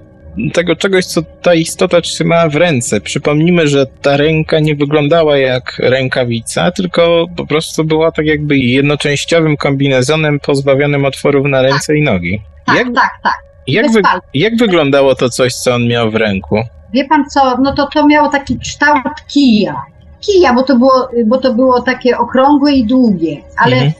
tego 0.53 0.75
czegoś, 0.75 1.05
co 1.05 1.21
ta 1.41 1.53
istota 1.53 2.01
trzyma 2.01 2.49
w 2.49 2.55
ręce. 2.55 3.01
Przypomnijmy, 3.01 3.67
że 3.67 3.85
ta 4.01 4.17
ręka 4.17 4.59
nie 4.59 4.75
wyglądała 4.75 5.37
jak 5.37 5.75
rękawica, 5.79 6.71
tylko 6.71 7.25
po 7.37 7.45
prostu 7.47 7.83
była 7.83 8.11
tak 8.11 8.25
jakby 8.25 8.57
jednoczęściowym 8.57 9.57
kombinezonem 9.57 10.39
pozbawionym 10.39 11.05
otworów 11.05 11.45
na 11.47 11.61
ręce 11.61 11.97
i 11.97 12.01
nogi. 12.01 12.41
Tak, 12.65 12.77
Jak, 12.77 12.85
tak, 12.95 13.11
tak. 13.23 13.44
Jak, 13.67 13.91
wy, 13.91 14.01
jak 14.33 14.57
wyglądało 14.57 15.15
to 15.15 15.29
coś, 15.29 15.53
co 15.53 15.75
on 15.75 15.87
miał 15.87 16.11
w 16.11 16.15
ręku? 16.15 16.55
Wie 16.93 17.05
pan 17.05 17.25
co, 17.29 17.57
no 17.61 17.73
to 17.73 17.87
to 17.93 18.07
miało 18.07 18.29
taki 18.29 18.59
kształt 18.59 19.01
kija. 19.33 19.85
Kija, 20.21 20.53
bo 20.53 20.63
to 20.63 20.77
było, 20.77 21.09
bo 21.25 21.37
to 21.37 21.53
było 21.53 21.81
takie 21.81 22.17
okrągłe 22.17 22.73
i 22.73 22.85
długie, 22.85 23.41
ale 23.57 23.75
Mhm. 23.75 23.91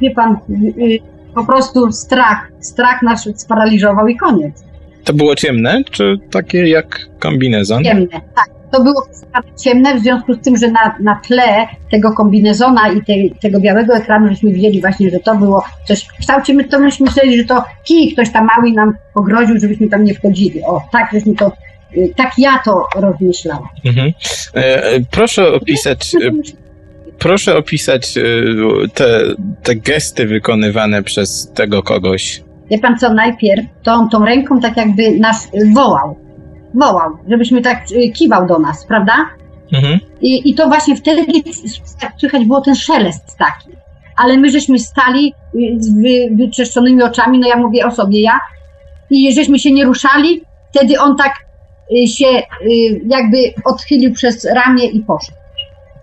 wie 0.00 0.10
pan, 0.10 0.32
y, 0.50 0.82
y, 0.82 0.98
po 1.34 1.44
prostu 1.44 1.92
strach, 1.92 2.48
strach 2.60 3.02
nas 3.02 3.28
sparaliżował 3.36 4.08
i 4.08 4.16
koniec. 4.16 4.64
To 5.04 5.12
było 5.12 5.34
ciemne, 5.34 5.82
czy 5.90 6.18
takie 6.30 6.68
jak 6.68 7.00
kombinezon? 7.18 7.84
Ciemne, 7.84 8.06
tak. 8.34 8.53
To 8.74 8.82
było 8.82 9.06
ciemne 9.64 9.94
w 9.94 10.02
związku 10.02 10.34
z 10.34 10.40
tym, 10.40 10.56
że 10.56 10.68
na, 10.70 10.96
na 11.00 11.20
tle 11.28 11.66
tego 11.90 12.12
kombinezona 12.12 12.88
i 12.88 13.04
tej, 13.04 13.34
tego 13.40 13.60
białego 13.60 13.94
ekranu 13.96 14.28
żeśmy 14.28 14.52
widzieli 14.52 14.80
właśnie, 14.80 15.10
że 15.10 15.20
to 15.20 15.34
było 15.34 15.64
coś 15.88 16.04
w 16.04 16.18
kształcie, 16.18 16.54
my 16.54 16.64
to 16.64 16.78
myśmy 16.78 17.06
myśleli, 17.06 17.38
że 17.38 17.44
to 17.44 17.64
kij 17.84 18.12
ktoś 18.12 18.32
tam 18.32 18.48
mały 18.56 18.72
nam 18.72 18.94
pogroził, 19.14 19.60
żebyśmy 19.60 19.88
tam 19.88 20.04
nie 20.04 20.14
wchodzili. 20.14 20.62
O, 20.62 20.82
tak 20.92 21.10
żeśmy 21.12 21.34
to, 21.34 21.52
y, 21.96 22.12
tak 22.16 22.32
ja 22.38 22.60
to 22.64 22.86
rozmyślałam. 22.96 23.68
Mhm. 23.84 24.12
E, 24.54 25.00
proszę 25.10 25.52
opisać, 25.52 26.14
e, 26.14 26.30
proszę 27.18 27.56
opisać 27.56 28.18
e, 28.18 28.22
te, 28.94 29.20
te 29.62 29.76
gesty 29.76 30.26
wykonywane 30.26 31.02
przez 31.02 31.52
tego 31.54 31.82
kogoś. 31.82 32.42
wie 32.70 32.78
pan 32.78 32.98
co, 32.98 33.14
najpierw 33.14 33.64
to 33.82 33.92
on 33.92 34.08
tą 34.08 34.24
ręką 34.24 34.60
tak 34.60 34.76
jakby 34.76 35.10
nas 35.10 35.44
y, 35.46 35.72
wołał. 35.74 36.23
Wołał, 36.74 37.10
żebyśmy 37.28 37.62
tak 37.62 37.84
y, 37.92 38.10
kiwał 38.12 38.46
do 38.46 38.58
nas, 38.58 38.86
prawda? 38.86 39.12
Mhm. 39.72 40.00
I, 40.20 40.50
I 40.50 40.54
to 40.54 40.68
właśnie 40.68 40.96
wtedy 40.96 41.26
słychać 42.18 42.44
było 42.44 42.60
ten 42.60 42.74
szelest 42.74 43.36
taki. 43.38 43.76
Ale 44.16 44.36
my 44.36 44.50
żeśmy 44.50 44.78
stali 44.78 45.34
y, 45.54 45.58
z 45.78 45.94
wy, 46.02 46.36
wytrzeszczonymi 46.36 47.02
oczami, 47.02 47.38
no 47.38 47.48
ja 47.48 47.56
mówię 47.56 47.86
o 47.86 47.90
sobie, 47.90 48.20
ja. 48.20 48.40
I 49.10 49.34
żeśmy 49.34 49.58
się 49.58 49.72
nie 49.72 49.84
ruszali, 49.84 50.40
wtedy 50.70 51.00
on 51.00 51.16
tak 51.16 51.32
y, 51.92 52.06
się 52.06 52.26
jakby 53.06 53.38
odchylił 53.64 54.12
przez 54.12 54.44
ramię 54.44 54.86
i 54.86 55.00
poszedł. 55.00 55.38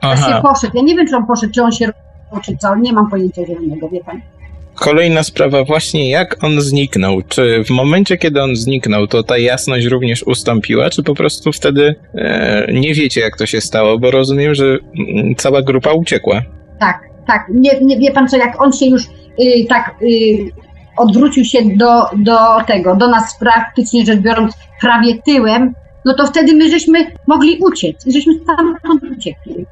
Aha. 0.01 0.41
poszedł. 0.41 0.77
Ja 0.77 0.83
nie 0.83 0.95
wiem, 0.95 1.07
czy 1.07 1.15
on 1.15 1.25
poszedł, 1.25 1.53
czy 1.53 1.63
on 1.63 1.71
się 1.71 1.89
czy 2.43 2.57
co. 2.57 2.75
Nie 2.75 2.93
mam 2.93 3.09
pojęcia 3.09 3.45
zielonego, 3.45 3.89
wie 3.89 4.03
pan. 4.03 4.21
Kolejna 4.81 5.23
sprawa, 5.23 5.63
właśnie 5.63 6.09
jak 6.09 6.43
on 6.43 6.61
zniknął? 6.61 7.21
Czy 7.21 7.63
w 7.63 7.69
momencie, 7.69 8.17
kiedy 8.17 8.43
on 8.43 8.55
zniknął, 8.55 9.07
to 9.07 9.23
ta 9.23 9.37
jasność 9.37 9.85
również 9.85 10.23
ustąpiła, 10.23 10.89
czy 10.89 11.03
po 11.03 11.15
prostu 11.15 11.51
wtedy 11.51 11.95
e, 12.15 12.67
nie 12.73 12.93
wiecie, 12.93 13.21
jak 13.21 13.37
to 13.37 13.45
się 13.45 13.61
stało? 13.61 13.99
Bo 13.99 14.11
rozumiem, 14.11 14.55
że 14.55 14.65
mm, 14.65 15.35
cała 15.35 15.61
grupa 15.61 15.93
uciekła. 15.93 16.41
Tak, 16.79 16.99
tak. 17.27 17.45
Nie, 17.53 17.79
nie 17.81 17.99
wie 17.99 18.11
pan 18.11 18.27
co, 18.27 18.37
jak 18.37 18.61
on 18.61 18.73
się 18.73 18.85
już 18.85 19.03
y, 19.03 19.65
tak 19.69 19.95
y, 20.01 20.51
odwrócił 20.97 21.45
się 21.45 21.59
do, 21.75 22.03
do 22.17 22.37
tego, 22.67 22.95
do 22.95 23.07
nas 23.07 23.37
praktycznie 23.39 24.05
rzecz 24.05 24.19
biorąc 24.19 24.53
prawie 24.81 25.21
tyłem, 25.25 25.73
no 26.05 26.13
to 26.13 26.27
wtedy 26.27 26.53
my 26.53 26.69
żeśmy 26.69 27.11
mogli 27.27 27.57
uciec 27.57 28.07
i 28.07 28.13
żeśmy 28.13 28.33
stamtąd 28.33 29.03
uciekli. 29.17 29.65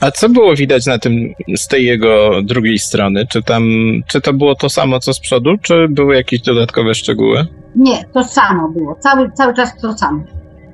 A 0.00 0.10
co 0.10 0.28
było 0.28 0.54
widać 0.56 0.86
na 0.86 0.98
tym, 0.98 1.34
z 1.56 1.68
tej 1.68 1.84
jego 1.84 2.42
drugiej 2.42 2.78
strony? 2.78 3.26
Czy 3.32 3.42
tam, 3.42 3.64
czy 4.06 4.20
to 4.20 4.32
było 4.32 4.54
to 4.54 4.68
samo, 4.68 5.00
co 5.00 5.14
z 5.14 5.20
przodu, 5.20 5.50
czy 5.62 5.88
były 5.88 6.14
jakieś 6.14 6.40
dodatkowe 6.40 6.94
szczegóły? 6.94 7.46
Nie, 7.76 8.04
to 8.14 8.24
samo 8.24 8.68
było. 8.68 8.96
Cały, 9.00 9.30
cały 9.32 9.54
czas 9.54 9.80
to 9.82 9.98
samo. 9.98 10.24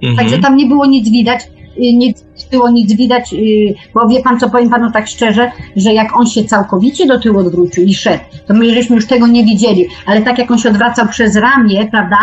Mhm. 0.02 0.16
Także 0.16 0.38
tam 0.38 0.56
nie 0.56 0.66
było 0.66 0.86
nic 0.86 1.10
widać, 1.10 1.40
y, 1.44 1.92
nie 1.92 2.12
było 2.50 2.70
nic 2.70 2.96
widać, 2.96 3.32
y, 3.32 3.74
bo 3.94 4.08
wie 4.08 4.22
pan 4.22 4.40
co, 4.40 4.50
powiem 4.50 4.70
panu 4.70 4.90
tak 4.92 5.08
szczerze, 5.08 5.50
że 5.76 5.92
jak 5.92 6.16
on 6.16 6.26
się 6.26 6.44
całkowicie 6.44 7.06
do 7.06 7.20
tyłu 7.20 7.38
odwrócił 7.38 7.84
i 7.84 7.94
szedł, 7.94 8.24
to 8.46 8.54
my 8.54 8.74
żeśmy 8.74 8.96
już 8.96 9.06
tego 9.06 9.26
nie 9.26 9.44
widzieli, 9.44 9.86
ale 10.06 10.22
tak 10.22 10.38
jak 10.38 10.50
on 10.50 10.58
się 10.58 10.68
odwracał 10.68 11.08
przez 11.08 11.36
ramię, 11.36 11.88
prawda, 11.90 12.18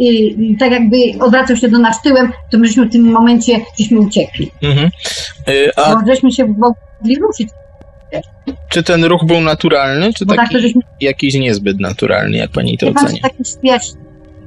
y, 0.00 0.56
tak 0.58 0.72
jakby 0.72 0.96
odwracał 1.20 1.56
się 1.56 1.68
do 1.68 1.78
nas 1.78 2.02
tyłem, 2.02 2.32
to 2.50 2.58
my 2.58 2.66
żeśmy 2.66 2.86
w 2.86 2.92
tym 2.92 3.02
momencie, 3.02 3.60
żeśmy 3.78 4.00
uciekli. 4.00 4.50
Mhm. 4.62 4.90
E, 5.48 5.78
A 5.78 5.94
Bo 5.96 6.06
żeśmy 6.06 6.32
się 6.32 6.46
mogli 6.46 7.16
ruszyć, 7.20 7.48
czy 8.68 8.82
ten 8.82 9.04
ruch 9.04 9.24
był 9.24 9.40
naturalny, 9.40 10.12
czy 10.12 10.26
bo 10.26 10.34
tak 10.34 10.44
taki, 10.44 10.54
to 10.54 10.60
żeśmy 10.60 10.82
jakiś 11.00 11.34
niezbyt 11.34 11.80
naturalny, 11.80 12.36
jak 12.36 12.50
pani 12.50 12.78
to 12.78 12.92
pan, 12.92 13.04
ocenia? 13.04 13.22
taki 13.22 13.44
śmieszny, 13.44 14.00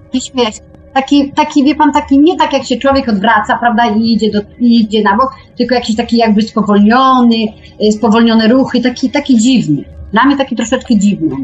taki 0.04 0.22
śmieszny. 0.22 0.66
Taki, 0.94 1.32
taki, 1.32 1.64
wie 1.64 1.76
pan, 1.76 1.94
taki 1.94 2.20
nie 2.20 2.38
tak 2.38 2.54
jak 2.54 2.66
się 2.66 2.78
człowiek 2.78 3.10
odwraca, 3.10 3.58
prawda, 3.58 3.86
i 3.86 4.14
idzie, 4.14 4.32
do, 4.32 4.42
i 4.60 4.82
idzie 4.82 5.04
na 5.04 5.18
bok, 5.18 5.36
tylko 5.58 5.76
jakiś 5.76 5.96
taki 5.96 6.18
jakby 6.18 6.42
spowolniony, 6.42 7.46
y, 7.84 7.92
spowolnione 7.92 8.48
ruchy, 8.48 8.82
taki, 8.82 9.10
taki 9.10 9.38
dziwny. 9.38 9.84
Dla 10.12 10.26
mnie 10.26 10.38
taki 10.38 10.56
troszeczkę 10.56 10.98
dziwny. 10.98 11.36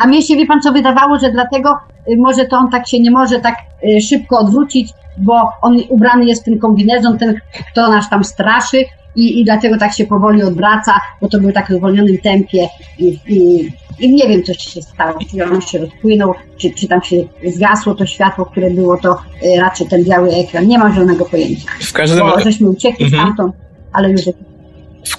A 0.00 0.06
mnie 0.06 0.22
się, 0.22 0.36
wie 0.36 0.46
pan, 0.46 0.60
co 0.60 0.72
wydawało, 0.72 1.18
że 1.18 1.32
dlatego 1.32 1.78
y, 2.08 2.16
może 2.16 2.44
to 2.44 2.56
on 2.56 2.70
tak 2.70 2.88
się 2.88 3.00
nie 3.00 3.10
może 3.10 3.40
tak 3.40 3.54
y, 3.84 4.00
szybko 4.00 4.38
odwrócić, 4.38 4.92
bo 5.16 5.48
on 5.62 5.76
ubrany 5.88 6.24
jest 6.24 6.42
w 6.42 6.44
ten 6.44 6.58
kombinezon, 6.58 7.18
ten, 7.18 7.34
kto 7.72 7.90
nas 7.90 8.10
tam 8.10 8.24
straszy 8.24 8.84
i, 9.16 9.40
i 9.40 9.44
dlatego 9.44 9.78
tak 9.78 9.92
się 9.94 10.06
powoli 10.06 10.42
odwraca, 10.42 11.00
bo 11.20 11.28
to 11.28 11.40
był 11.40 11.52
tak 11.52 11.68
w 11.68 11.76
zwolnionym 11.76 12.18
tempie 12.18 12.68
i, 12.98 13.18
i, 13.28 13.68
i 13.98 14.14
nie 14.14 14.28
wiem, 14.28 14.42
co 14.42 14.54
się 14.54 14.82
stało, 14.82 15.18
czy 15.30 15.44
on 15.44 15.60
się 15.60 15.78
rozpłynął, 15.78 16.34
czy, 16.56 16.70
czy 16.70 16.88
tam 16.88 17.02
się 17.02 17.16
zgasło 17.46 17.94
to 17.94 18.06
światło, 18.06 18.46
które 18.46 18.70
było, 18.70 18.96
to 18.96 19.12
y, 19.12 19.60
raczej 19.60 19.86
ten 19.86 20.04
biały 20.04 20.30
ekran, 20.34 20.66
nie 20.66 20.78
mam 20.78 20.94
żadnego 20.94 21.24
pojęcia, 21.24 21.70
W 21.80 21.92
każdym, 21.92 22.18
bo 22.18 22.40
żeśmy 22.40 22.68
uciekli 22.68 23.04
Mhm. 23.04 23.22
stamtąd, 23.22 23.54
ale 23.92 24.10
już, 24.10 24.20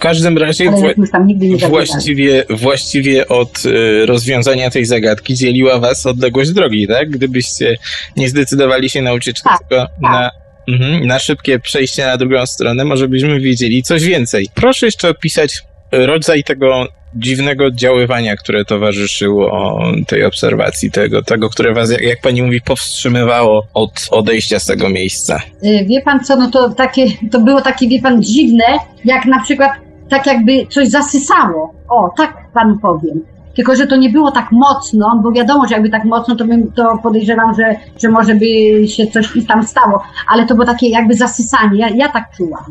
każdym 0.01 0.37
razie 0.37 0.71
wła- 0.71 0.93
właściwie, 1.69 2.43
właściwie 2.49 3.27
od 3.27 3.65
y, 3.65 4.05
rozwiązania 4.05 4.69
tej 4.69 4.85
zagadki 4.85 5.35
dzieliła 5.35 5.79
was 5.79 6.05
odległość 6.05 6.51
drogi, 6.51 6.87
tak? 6.87 7.09
Gdybyście 7.09 7.77
nie 8.17 8.29
zdecydowali 8.29 8.89
się 8.89 9.01
na 9.01 9.13
ucieczkę, 9.13 9.49
Tak, 9.49 9.59
tylko 9.69 9.85
na, 10.01 10.31
mhm, 10.67 11.07
na 11.07 11.19
szybkie 11.19 11.59
przejście 11.59 12.05
na 12.05 12.17
drugą 12.17 12.45
stronę, 12.45 12.85
może 12.85 13.07
byśmy 13.07 13.39
wiedzieli 13.39 13.83
coś 13.83 14.03
więcej. 14.03 14.49
Proszę 14.55 14.85
jeszcze 14.85 15.09
opisać 15.09 15.61
rodzaj 15.91 16.43
tego 16.43 16.87
dziwnego 17.15 17.65
oddziaływania, 17.65 18.35
które 18.35 18.65
towarzyszyło 18.65 19.79
tej 20.07 20.25
obserwacji, 20.25 20.91
tego, 20.91 21.23
tego 21.23 21.49
które 21.49 21.73
was, 21.73 21.91
jak, 21.91 22.01
jak 22.01 22.21
pani 22.21 22.41
mówi, 22.41 22.61
powstrzymywało 22.61 23.67
od 23.73 24.07
odejścia 24.11 24.59
z 24.59 24.65
tego 24.65 24.89
miejsca. 24.89 25.41
Y, 25.63 25.85
Wie 25.89 26.01
pan 26.01 26.23
co, 26.23 26.35
no 26.35 26.51
to 26.51 26.69
takie, 26.69 27.05
to 27.31 27.39
było 27.39 27.61
takie, 27.61 27.87
wie 27.87 28.01
pan, 28.01 28.23
dziwne, 28.23 28.63
jak 29.05 29.25
na 29.25 29.43
przykład, 29.43 29.71
tak 30.11 30.25
jakby 30.25 30.67
coś 30.69 30.89
zasysało. 30.89 31.73
O, 31.89 32.09
tak 32.17 32.37
panu 32.53 32.77
powiem. 32.77 33.21
Tylko, 33.55 33.75
że 33.75 33.87
to 33.87 33.95
nie 33.95 34.09
było 34.09 34.31
tak 34.31 34.51
mocno, 34.51 35.19
bo 35.23 35.31
wiadomo, 35.31 35.67
że 35.67 35.73
jakby 35.73 35.89
tak 35.89 36.05
mocno, 36.05 36.35
to 36.35 36.45
bym 36.45 36.71
to 36.71 36.97
podejrzewam, 37.03 37.55
że, 37.55 37.75
że 37.99 38.09
może 38.09 38.35
by 38.35 38.45
się 38.87 39.07
coś 39.07 39.45
tam 39.47 39.63
stało, 39.63 40.03
ale 40.27 40.45
to 40.45 40.53
było 40.55 40.65
takie 40.65 40.89
jakby 40.89 41.13
zasysanie, 41.13 41.79
ja, 41.79 41.89
ja 41.89 42.09
tak 42.09 42.31
czułam. 42.37 42.63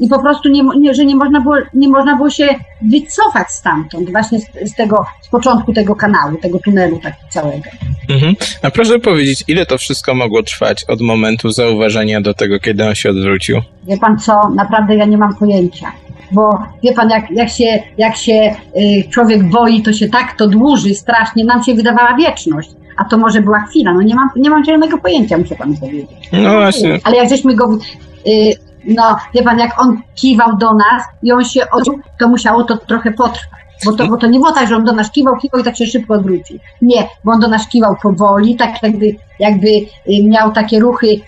I 0.00 0.08
po 0.08 0.22
prostu 0.22 0.48
nie, 0.48 0.62
nie, 0.80 0.94
że 0.94 1.04
nie 1.04 1.16
można, 1.16 1.40
było, 1.40 1.56
nie 1.74 1.88
można 1.88 2.16
było 2.16 2.30
się 2.30 2.48
wycofać 2.82 3.50
stamtąd, 3.50 4.10
właśnie 4.10 4.40
z, 4.40 4.44
z 4.64 4.74
tego, 4.74 5.04
z 5.22 5.28
początku 5.28 5.72
tego 5.72 5.96
kanału, 5.96 6.36
tego 6.36 6.58
tunelu 6.58 7.00
tak 7.02 7.14
całego. 7.30 7.70
Mhm. 8.08 8.34
A 8.62 8.70
proszę 8.70 8.98
powiedzieć, 8.98 9.44
ile 9.48 9.66
to 9.66 9.78
wszystko 9.78 10.14
mogło 10.14 10.42
trwać 10.42 10.84
od 10.84 11.00
momentu 11.00 11.50
zauważenia 11.50 12.20
do 12.20 12.34
tego, 12.34 12.60
kiedy 12.60 12.88
on 12.88 12.94
się 12.94 13.10
odwrócił? 13.10 13.60
Wie 13.88 13.98
pan 13.98 14.18
co, 14.18 14.48
naprawdę 14.48 14.96
ja 14.96 15.04
nie 15.04 15.18
mam 15.18 15.34
pojęcia. 15.34 15.92
Bo 16.32 16.58
wie 16.82 16.92
pan, 16.92 17.10
jak, 17.10 17.30
jak 17.30 17.48
się, 17.48 17.82
jak 17.98 18.16
się 18.16 18.54
y, 18.76 19.10
człowiek 19.10 19.44
boi, 19.44 19.82
to 19.82 19.92
się 19.92 20.08
tak 20.08 20.36
to 20.38 20.48
dłuży 20.48 20.94
strasznie. 20.94 21.44
Nam 21.44 21.64
się 21.64 21.74
wydawała 21.74 22.16
wieczność. 22.16 22.70
A 22.96 23.04
to 23.04 23.18
może 23.18 23.40
była 23.40 23.60
chwila. 23.60 23.94
No 23.94 24.02
nie 24.02 24.14
mam, 24.14 24.28
nie 24.36 24.50
mam 24.50 24.64
zielonego 24.64 24.98
pojęcia, 24.98 25.38
muszę 25.38 25.54
panu 25.54 25.74
powiedzieć. 25.80 26.28
No 26.32 26.52
właśnie. 26.52 27.00
Ale 27.04 27.16
jak 27.16 27.28
żeśmy 27.28 27.54
go. 27.54 27.78
Y, 28.26 28.65
no, 28.86 29.16
wie 29.34 29.42
pan, 29.42 29.58
jak 29.58 29.80
on 29.80 30.00
kiwał 30.14 30.56
do 30.56 30.74
nas 30.74 31.02
i 31.22 31.32
on 31.32 31.44
się 31.44 31.70
odwrócił, 31.70 32.02
to 32.18 32.28
musiało 32.28 32.64
to 32.64 32.76
trochę 32.76 33.12
potrwać. 33.12 33.56
Bo 33.84 33.92
to, 33.92 34.06
bo 34.06 34.16
to 34.16 34.26
nie 34.26 34.38
było 34.38 34.52
tak, 34.52 34.68
że 34.68 34.76
on 34.76 34.84
do 34.84 34.92
nas 34.92 35.10
kiwał, 35.10 35.36
kiwał 35.36 35.60
i 35.60 35.64
tak 35.64 35.76
się 35.76 35.86
szybko 35.86 36.14
odwrócił. 36.14 36.58
Nie, 36.82 37.08
bo 37.24 37.32
on 37.32 37.40
do 37.40 37.48
nas 37.48 37.68
kiwał 37.68 37.96
powoli, 38.02 38.56
tak 38.56 38.82
jakby, 38.82 39.16
jakby 39.38 39.68
y, 39.68 39.86
miał 40.24 40.52
takie 40.52 40.80
ruchy, 40.80 41.20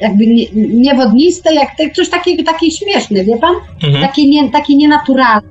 jakby 0.00 0.26
nie, 0.26 0.46
niewodniste, 0.54 1.54
jak 1.54 1.68
te, 1.76 1.90
coś 1.90 2.10
takiego, 2.10 2.42
takie 2.42 2.70
śmieszne, 2.70 3.24
wie 3.24 3.36
pan? 3.36 3.54
Mhm. 3.84 4.02
Takie, 4.02 4.28
nie, 4.28 4.50
takie 4.50 4.76
nienaturalne. 4.76 5.48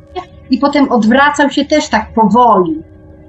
I 0.50 0.58
potem 0.58 0.92
odwracał 0.92 1.50
się 1.50 1.66
też 1.66 1.90
tak 1.90 2.14
powoli, 2.14 2.82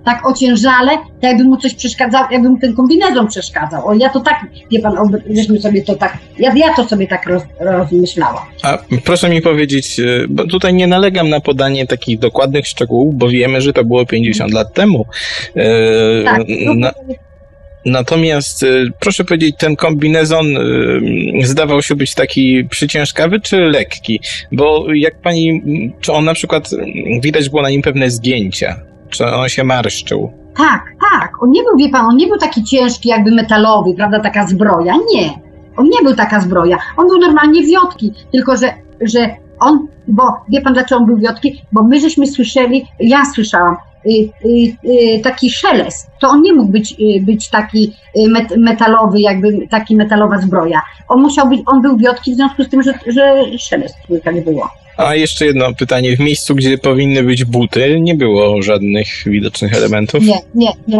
tak 0.04 0.26
ociężale, 0.26 0.90
tak 0.92 1.22
jakby 1.22 1.44
mu 1.44 1.56
coś 1.56 1.74
przeszkadzało, 1.74 2.28
jakby 2.30 2.48
mu 2.48 2.58
ten 2.58 2.74
kombinezon 2.74 3.28
przeszkadzał. 3.28 3.88
O, 3.88 3.94
ja 3.94 4.08
to 4.08 4.20
tak, 4.20 4.46
wie 4.70 4.80
pan, 4.80 4.94
żeśmy 5.36 5.60
sobie 5.60 5.82
to 5.82 5.94
tak, 5.94 6.18
ja, 6.38 6.52
ja 6.56 6.74
to 6.74 6.84
sobie 6.84 7.06
tak 7.06 7.26
roz, 7.26 7.42
rozmyślałam. 7.60 8.44
A 8.62 8.78
proszę 9.04 9.30
mi 9.30 9.42
powiedzieć, 9.42 10.00
y, 10.00 10.26
bo 10.28 10.46
tutaj 10.46 10.74
nie 10.74 10.86
nalegam 10.86 11.28
na 11.28 11.40
podanie 11.40 11.86
takich 11.86 12.18
dokładnych 12.18 12.66
szczegółów, 12.66 13.14
bo 13.14 13.28
wiemy, 13.28 13.60
że 13.60 13.72
to 13.72 13.84
było 13.84 14.06
50 14.06 14.52
lat 14.52 14.74
temu. 14.74 15.06
E, 15.56 16.24
Tak, 16.24 16.42
na, 16.76 16.92
natomiast 17.84 18.62
y, 18.62 18.90
proszę 19.00 19.24
powiedzieć, 19.24 19.56
ten 19.58 19.76
kombinezon 19.76 20.46
zdawał 21.42 21.82
się 21.82 21.94
być 21.94 22.14
taki 22.14 22.64
przyciężkawy 22.70 23.40
czy 23.40 23.56
lekki? 23.56 24.20
Bo 24.52 24.94
jak 24.94 25.14
pani, 25.20 25.62
czy 26.00 26.12
on 26.12 26.24
na 26.24 26.34
przykład, 26.34 26.70
widać 27.22 27.48
było 27.48 27.62
na 27.62 27.70
nim 27.70 27.82
pewne 27.82 28.10
zgięcia, 28.10 28.80
czy 29.10 29.26
on 29.26 29.48
się 29.48 29.64
marszczył? 29.64 30.32
Tak, 30.56 30.84
tak. 31.10 31.42
On 31.42 31.50
nie 31.50 31.62
był, 31.62 31.76
wie 31.76 31.88
pan, 31.88 32.06
on 32.06 32.16
nie 32.16 32.26
był 32.26 32.38
taki 32.38 32.64
ciężki, 32.64 33.08
jakby 33.08 33.30
metalowy, 33.30 33.94
prawda, 33.94 34.20
taka 34.20 34.46
zbroja. 34.46 34.94
Nie. 35.14 35.30
On 35.76 35.88
nie 35.88 36.02
był 36.02 36.14
taka 36.14 36.40
zbroja. 36.40 36.78
On 36.96 37.06
był 37.06 37.18
normalnie 37.18 37.62
wiotki, 37.62 38.12
tylko 38.32 38.56
że, 38.56 38.74
że 39.00 39.36
on, 39.60 39.88
bo 40.08 40.22
wie 40.48 40.60
pan 40.60 40.72
dlaczego 40.72 41.00
on 41.00 41.06
był 41.06 41.16
wiotki? 41.16 41.62
Bo 41.72 41.82
my 41.82 42.00
żeśmy 42.00 42.26
słyszeli, 42.26 42.86
ja 43.00 43.24
słyszałam, 43.34 43.76
y, 44.06 44.10
y, 44.10 45.16
y, 45.16 45.20
taki 45.22 45.50
szelest. 45.50 46.10
To 46.20 46.28
on 46.28 46.42
nie 46.42 46.52
mógł 46.52 46.72
być, 46.72 46.92
y, 46.92 47.22
być 47.22 47.50
taki 47.50 47.92
y, 48.18 48.28
met, 48.28 48.56
metalowy, 48.56 49.20
jakby 49.20 49.68
taki 49.70 49.96
metalowa 49.96 50.38
zbroja. 50.38 50.82
On 51.08 51.22
musiał 51.22 51.48
być, 51.48 51.60
on 51.66 51.82
był 51.82 51.96
wiotki 51.96 52.32
w 52.32 52.36
związku 52.36 52.64
z 52.64 52.68
tym, 52.68 52.82
że, 52.82 52.92
że 53.06 53.44
szelest 53.58 53.94
słychać 54.06 54.40
było. 54.40 54.70
A 54.96 55.14
jeszcze 55.14 55.46
jedno 55.46 55.74
pytanie. 55.74 56.16
W 56.16 56.20
miejscu, 56.20 56.54
gdzie 56.54 56.78
powinny 56.78 57.22
być 57.22 57.44
buty, 57.44 58.00
nie 58.00 58.14
było 58.14 58.62
żadnych 58.62 59.06
widocznych 59.26 59.74
elementów? 59.74 60.24
Nie, 60.24 60.38
nie, 60.54 60.70
nie. 60.88 60.98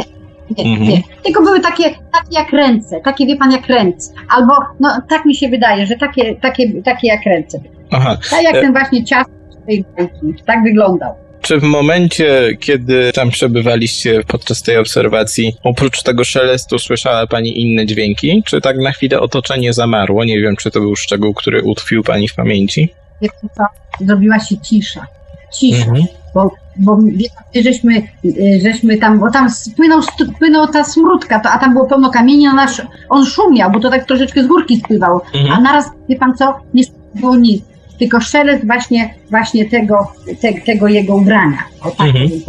Nie, 0.59 0.65
Mhm. 0.73 0.89
nie. 0.91 1.03
Tylko 1.25 1.43
były 1.43 1.61
takie, 1.61 1.85
takie 1.85 2.29
jak 2.31 2.53
ręce, 2.53 3.01
takie 3.05 3.27
wie 3.27 3.37
pan 3.37 3.53
jak 3.53 3.67
ręce. 3.67 4.13
Albo, 4.37 4.53
no 4.81 4.89
tak 5.09 5.25
mi 5.25 5.35
się 5.35 5.49
wydaje, 5.49 5.87
że 5.87 5.97
takie, 5.97 6.35
takie, 6.37 6.83
takie 6.83 7.09
jak 7.09 7.21
ręce. 7.27 7.61
Aha. 7.91 8.19
Tak 8.31 8.43
jak 8.43 8.55
E- 8.55 8.61
ten 8.61 8.73
właśnie 8.73 9.05
ciast 9.05 9.31
tej 9.67 9.85
bajki. 9.99 10.43
Tak 10.47 10.63
wyglądał. 10.65 11.15
Czy 11.43 11.59
w 11.59 11.63
momencie, 11.63 12.49
kiedy 12.61 13.13
tam 13.13 13.31
przebywaliście 13.31 14.21
podczas 14.27 14.63
tej 14.63 14.77
obserwacji, 14.77 15.53
oprócz 15.63 16.03
tego 16.03 16.25
szelestu 16.25 16.79
słyszała 16.79 17.27
pani 17.27 17.61
inne 17.63 17.87
dźwięki? 17.87 18.43
Czy 18.47 18.61
tak 18.61 18.77
na 18.79 18.93
chwilę 18.93 19.21
otoczenie 19.21 19.73
zamarło? 19.73 20.25
Nie 20.25 20.41
wiem, 20.41 20.57
czy 20.57 20.71
to 20.71 20.81
był 20.81 20.97
szczegół, 20.97 21.35
który 21.35 21.63
utkwił 21.63 22.03
pani 22.03 22.29
w 22.29 22.35
pamięci. 22.35 22.89
Wie 23.23 23.29
pan 23.41 23.51
co? 23.57 23.65
Zrobiła 24.07 24.39
się 24.41 24.59
cisza. 24.59 25.07
Cisza. 25.55 25.87
Mhm. 25.87 26.05
Bo, 26.35 26.51
bo 26.77 26.97
wie 27.03 27.27
pan, 27.37 27.63
żeśmy, 27.63 28.03
y, 28.25 28.61
żeśmy 28.63 28.97
tam, 28.97 29.19
bo 29.21 29.31
tam 29.31 29.51
spłynął, 29.51 30.03
st- 30.03 30.33
płynął 30.39 30.67
ta 30.67 30.85
smródka, 30.85 31.41
to, 31.41 31.51
a 31.51 31.59
tam 31.59 31.73
było 31.73 31.87
pełno 31.87 32.11
kamieni, 32.11 32.49
on, 32.49 32.59
aż, 32.59 32.83
on 33.09 33.27
szumiał, 33.27 33.71
bo 33.71 33.81
to 33.81 33.91
tak 33.91 34.05
troszeczkę 34.07 34.45
z 34.45 34.47
górki 34.47 34.77
spływał. 34.77 35.21
A 35.35 35.39
Mhm. 35.39 35.63
naraz, 35.63 35.85
wie 36.09 36.17
pan 36.17 36.35
co, 36.35 36.55
nie 36.75 36.83
było 37.15 37.37
nic. 37.37 37.65
Tylko 37.99 38.21
szelest 38.21 38.67
właśnie, 38.67 39.15
właśnie 39.31 39.71
tego, 39.71 40.13
te, 40.41 40.53
tego 40.61 40.89
jego 40.89 41.17
ubrania. 41.17 41.59
O 41.81 41.91
tak 41.91 42.07
Mhm. 42.07 42.29
bym. 42.29 42.41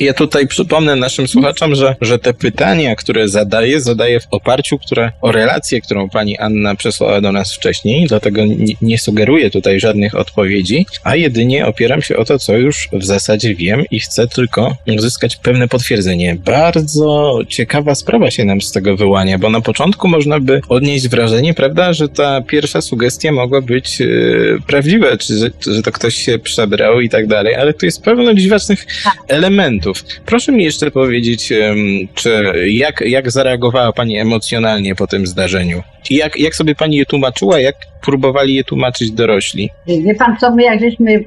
Ja 0.00 0.14
tutaj 0.14 0.46
przypomnę 0.46 0.96
naszym 0.96 1.28
słuchaczom, 1.28 1.74
że, 1.74 1.96
że 2.00 2.18
te 2.18 2.34
pytania, 2.34 2.96
które 2.96 3.28
zadaję, 3.28 3.80
zadaję 3.80 4.20
w 4.20 4.26
oparciu 4.30 4.78
które, 4.78 5.12
o 5.20 5.32
relację, 5.32 5.80
którą 5.80 6.08
pani 6.08 6.38
Anna 6.38 6.74
przesłała 6.74 7.20
do 7.20 7.32
nas 7.32 7.54
wcześniej, 7.54 8.06
dlatego 8.06 8.44
nie, 8.44 8.74
nie 8.82 8.98
sugeruję 8.98 9.50
tutaj 9.50 9.80
żadnych 9.80 10.14
odpowiedzi, 10.14 10.86
a 11.04 11.16
jedynie 11.16 11.66
opieram 11.66 12.02
się 12.02 12.16
o 12.16 12.24
to, 12.24 12.38
co 12.38 12.56
już 12.56 12.88
w 12.92 13.04
zasadzie 13.04 13.54
wiem 13.54 13.84
i 13.90 14.00
chcę 14.00 14.28
tylko 14.28 14.76
uzyskać 14.96 15.36
pewne 15.36 15.68
potwierdzenie. 15.68 16.36
Bardzo 16.44 17.38
ciekawa 17.48 17.94
sprawa 17.94 18.30
się 18.30 18.44
nam 18.44 18.60
z 18.60 18.72
tego 18.72 18.96
wyłania, 18.96 19.38
bo 19.38 19.50
na 19.50 19.60
początku 19.60 20.08
można 20.08 20.40
by 20.40 20.60
odnieść 20.68 21.08
wrażenie, 21.08 21.54
prawda, 21.54 21.92
że 21.92 22.08
ta 22.08 22.40
pierwsza 22.40 22.80
sugestia 22.80 23.32
mogła 23.32 23.60
być 23.60 24.00
e, 24.00 24.06
prawdziwa, 24.66 25.16
czy 25.16 25.38
że, 25.38 25.50
że 25.74 25.82
to 25.82 25.92
ktoś 25.92 26.14
się 26.14 26.38
przebrał 26.38 27.00
i 27.00 27.08
tak 27.08 27.26
dalej, 27.26 27.54
ale 27.54 27.74
tu 27.74 27.86
jest 27.86 28.02
pełno 28.02 28.34
dziwacznych 28.34 28.86
elementów. 29.28 29.81
Proszę 30.26 30.52
mi 30.52 30.64
jeszcze 30.64 30.90
powiedzieć, 30.90 31.52
czy 32.14 32.52
jak, 32.66 33.00
jak 33.00 33.30
zareagowała 33.30 33.92
Pani 33.92 34.18
emocjonalnie 34.18 34.94
po 34.94 35.06
tym 35.06 35.26
zdarzeniu? 35.26 35.82
Jak, 36.10 36.36
jak 36.36 36.54
sobie 36.54 36.74
Pani 36.74 36.96
je 36.96 37.06
tłumaczyła, 37.06 37.60
jak 37.60 37.76
próbowali 38.02 38.54
je 38.54 38.64
tłumaczyć 38.64 39.10
dorośli? 39.10 39.70
Wie 39.86 40.14
pan 40.14 40.36
co, 40.40 40.54
my 40.54 40.62
jak 40.62 40.80
żeśmy, 40.80 41.24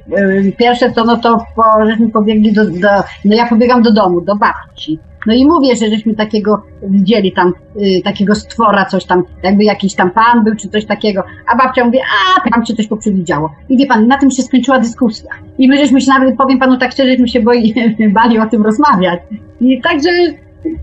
pierwsze 0.57 0.91
to, 0.91 1.05
no 1.05 1.17
to 1.17 1.45
po, 1.55 1.85
żeśmy 1.89 2.09
pobiegli 2.09 2.53
do, 2.53 2.65
do, 2.65 2.89
no 3.25 3.35
ja 3.35 3.47
pobiegam 3.47 3.81
do 3.81 3.93
domu, 3.93 4.21
do 4.21 4.35
babci. 4.35 4.99
No 5.25 5.33
i 5.33 5.45
mówię, 5.45 5.75
że 5.75 5.89
żeśmy 5.89 6.15
takiego 6.15 6.63
widzieli 6.83 7.31
tam, 7.31 7.53
y, 7.81 8.01
takiego 8.03 8.35
stwora, 8.35 8.85
coś 8.85 9.05
tam, 9.05 9.23
jakby 9.43 9.63
jakiś 9.63 9.95
tam 9.95 10.11
pan 10.11 10.43
był, 10.43 10.55
czy 10.55 10.69
coś 10.69 10.85
takiego. 10.85 11.23
A 11.53 11.57
babcia 11.57 11.85
mówi, 11.85 11.99
a 11.99 12.49
tam 12.49 12.65
się 12.65 12.75
coś 12.75 12.87
poprzewidziało. 12.87 13.51
I 13.69 13.77
wie 13.77 13.85
pan, 13.85 14.07
na 14.07 14.17
tym 14.17 14.31
się 14.31 14.43
skończyła 14.43 14.79
dyskusja. 14.79 15.31
I 15.57 15.67
my 15.67 15.77
żeśmy 15.77 16.01
się 16.01 16.09
nawet, 16.09 16.37
powiem 16.37 16.59
panu 16.59 16.77
tak 16.77 16.91
szczerze, 16.91 17.09
żeśmy 17.09 17.27
się 17.27 17.39
boi, 17.39 17.73
bali 18.13 18.39
o 18.39 18.45
tym 18.45 18.63
rozmawiać. 18.63 19.19
I 19.61 19.81
także 19.81 20.09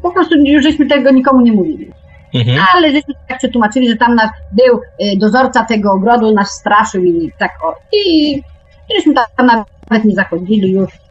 po 0.02 0.12
prostu 0.12 0.35
już 0.37 0.62
żeśmy 0.62 0.87
tego 0.87 1.11
nikomu 1.11 1.40
nie 1.40 1.52
mówili. 1.52 1.90
Mhm. 2.35 2.59
Ale 2.74 2.92
żeśmy 2.92 3.14
tak 3.28 3.38
przetłumaczyli, 3.38 3.88
że 3.88 3.96
tam 3.96 4.14
nasz 4.14 4.31
był 4.52 4.76
y, 4.76 5.16
dozorca 5.16 5.64
tego 5.64 5.92
ogrodu, 5.92 6.35
nas 6.35 6.50
straszył 6.50 7.05
i 7.05 7.33
tak 7.38 7.50
o. 7.64 7.74
I 7.96 8.42
żeśmy 8.96 9.14
tam 9.14 9.46
nawet 9.90 10.05
nie 10.05 10.14
zachodzili 10.14 10.72
już. 10.72 11.01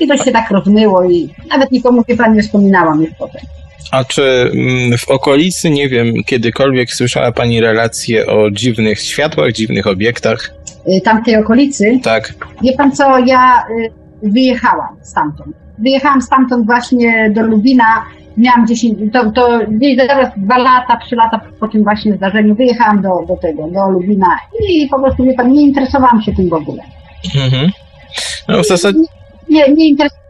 I 0.00 0.08
to 0.08 0.16
się 0.16 0.32
tak 0.32 0.50
rozmyło 0.50 1.04
i 1.10 1.28
nawet 1.50 1.70
nikomu 1.70 2.04
wie 2.08 2.16
pan 2.16 2.34
nie 2.36 2.42
wspominałam 2.42 3.00
już 3.00 3.10
potem. 3.18 3.42
A 3.90 4.04
czy 4.04 4.50
mm, 4.54 4.98
w 4.98 5.10
okolicy, 5.10 5.70
nie 5.70 5.88
wiem, 5.88 6.14
kiedykolwiek 6.26 6.90
słyszała 6.92 7.32
Pani 7.32 7.60
relacje 7.60 8.26
o 8.26 8.50
dziwnych 8.50 9.00
światłach, 9.00 9.52
dziwnych 9.52 9.86
obiektach? 9.86 10.50
Y, 10.88 11.00
Tamtej 11.00 11.36
okolicy, 11.36 12.00
Tak. 12.02 12.34
wie 12.62 12.72
pan 12.72 12.92
co, 12.92 13.18
ja 13.18 13.66
y, 13.70 13.90
wyjechałam 14.22 14.96
stamtąd. 15.02 15.56
Wyjechałam 15.78 16.22
stamtąd 16.22 16.66
właśnie 16.66 17.30
do 17.34 17.42
Lubina. 17.42 18.04
Miałam 18.36 18.66
10, 18.66 18.98
to, 19.12 19.30
to 19.30 19.58
gdzieś 19.68 19.96
zaraz 19.96 20.28
dwa 20.36 20.58
lata, 20.58 20.98
trzy 21.06 21.16
lata 21.16 21.40
po 21.60 21.68
tym 21.68 21.82
właśnie 21.84 22.12
zdarzeniu 22.12 22.54
wyjechałam 22.54 23.02
do, 23.02 23.08
do 23.28 23.36
tego, 23.36 23.68
do 23.68 23.88
Lubina 23.90 24.38
i 24.68 24.88
po 24.88 25.00
prostu, 25.00 25.24
wie 25.24 25.34
pan, 25.34 25.52
nie 25.52 25.62
interesowałam 25.62 26.22
się 26.22 26.34
tym 26.34 26.48
w 26.48 26.52
ogóle. 26.52 26.82
Mhm. 27.44 27.70
No 28.48 28.62
w 28.62 28.66
zasadzie 28.66 28.98
Nie, 29.48 29.74
nie 29.74 29.88
interesowałam 29.88 30.27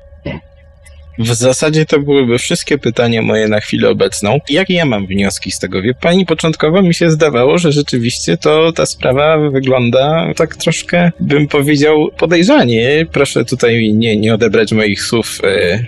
W 1.19 1.35
zasadzie 1.35 1.87
to 1.87 2.01
byłyby 2.01 2.39
wszystkie 2.39 2.79
pytania 2.79 3.23
moje 3.23 3.49
na 3.49 3.61
chwilę 3.61 3.89
obecną. 3.91 4.41
Jakie 4.51 4.75
ja 4.75 4.85
mam 4.85 5.07
wnioski 5.07 5.51
z 5.51 5.59
tego? 5.59 5.83
Wie 5.83 5.95
pani, 5.95 6.27
początkowo 6.27 6.83
mi 6.83 6.95
się 6.95 7.11
zdawało, 7.11 7.59
że 7.59 7.73
rzeczywiście 7.73 8.37
to 8.37 8.73
ta 8.73 8.87
sprawa 8.87 9.51
wygląda 9.51 10.33
tak 10.37 10.57
troszkę, 10.57 11.13
bym 11.21 11.49
powiedział, 11.49 12.11
podejrzanie. 12.17 13.07
Proszę 13.13 13.45
tutaj 13.45 13.95
nie, 13.95 14.17
nie 14.17 14.35
odebrać 14.35 14.73
moich 14.73 15.03
słów 15.03 15.39
mm, 15.43 15.87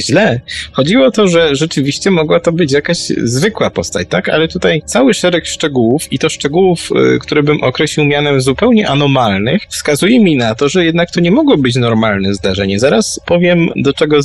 źle. 0.00 0.40
Chodziło 0.72 1.06
o 1.06 1.10
to, 1.10 1.28
że 1.28 1.56
rzeczywiście 1.56 2.10
mogła 2.10 2.40
to 2.40 2.52
być 2.52 2.72
jakaś 2.72 2.98
zwykła 3.22 3.70
postać, 3.70 4.08
tak? 4.08 4.28
Ale 4.28 4.48
tutaj 4.48 4.82
cały 4.86 5.14
szereg 5.14 5.46
szczegółów 5.46 6.12
i 6.12 6.18
to 6.18 6.28
szczegółów, 6.28 6.90
e, 7.14 7.18
które 7.18 7.42
bym 7.42 7.62
określił 7.62 8.06
mianem 8.06 8.40
zupełnie 8.40 8.88
anomalnych, 8.88 9.62
wskazuje 9.68 10.20
mi 10.20 10.36
na 10.36 10.54
to, 10.54 10.68
że 10.68 10.84
jednak 10.84 11.10
to 11.10 11.20
nie 11.20 11.30
mogło 11.30 11.56
być 11.56 11.76
normalne 11.76 12.34
zdarzenie. 12.34 12.78
Zaraz 12.78 13.20
powiem, 13.26 13.68
do 13.76 13.92
czego 13.92 14.22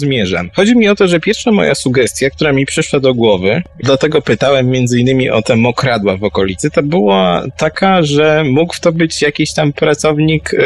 Chodzi 0.56 0.78
mi 0.78 0.90
o 0.90 0.96
to, 0.96 1.08
że 1.08 1.20
pierwsza 1.20 1.52
moja 1.52 1.76
sugestia, 1.76 2.30
która 2.30 2.52
mi 2.52 2.66
przyszła 2.66 3.00
do 3.00 3.14
głowy, 3.14 3.62
dlatego 3.84 4.22
pytałem 4.22 4.70
między 4.70 5.00
innymi 5.00 5.30
o 5.30 5.42
te 5.42 5.56
mokradła 5.56 6.18
w 6.18 6.24
okolicy, 6.24 6.72
to 6.72 6.84
była 6.84 7.44
taka, 7.58 8.04
że 8.04 8.44
mógł 8.44 8.76
to 8.82 8.92
być 8.92 9.22
jakiś 9.22 9.54
tam 9.54 9.74
pracownik 9.74 10.54
e, 10.54 10.58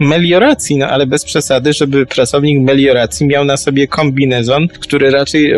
melioracji, 0.00 0.76
no 0.76 0.86
ale 0.86 1.06
bez 1.06 1.24
przesady, 1.24 1.72
żeby 1.72 2.06
pracownik 2.06 2.60
melioracji 2.60 3.26
miał 3.26 3.44
na 3.44 3.56
sobie 3.56 3.88
kombinezon, 3.88 4.68
który 4.68 5.10
raczej, 5.10 5.52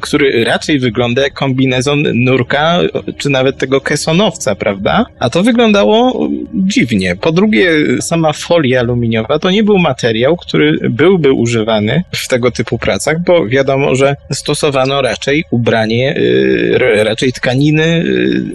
który 0.00 0.44
raczej 0.44 0.78
wygląda 0.78 1.22
jak 1.22 1.32
kombinezon 1.32 2.02
nurka, 2.14 2.80
czy 3.18 3.30
nawet 3.30 3.58
tego 3.58 3.80
kesonowca, 3.80 4.54
prawda? 4.54 5.06
A 5.18 5.30
to 5.30 5.42
wyglądało 5.42 6.28
dziwnie. 6.54 7.16
Po 7.16 7.32
drugie, 7.32 7.70
sama 8.00 8.32
folia 8.32 8.80
aluminiowa 8.80 9.38
to 9.38 9.50
nie 9.50 9.62
był 9.62 9.78
materiał, 9.78 10.36
który 10.36 10.78
byłby 10.90 11.32
używany 11.32 12.02
w 12.12 12.28
tego 12.28 12.50
typu 12.50 12.78
pracach, 12.94 13.22
bo 13.22 13.46
wiadomo, 13.46 13.94
że 13.94 14.16
stosowano 14.32 15.02
raczej 15.02 15.44
ubranie, 15.50 16.16
y, 16.16 17.04
raczej 17.04 17.32
tkaniny 17.32 18.04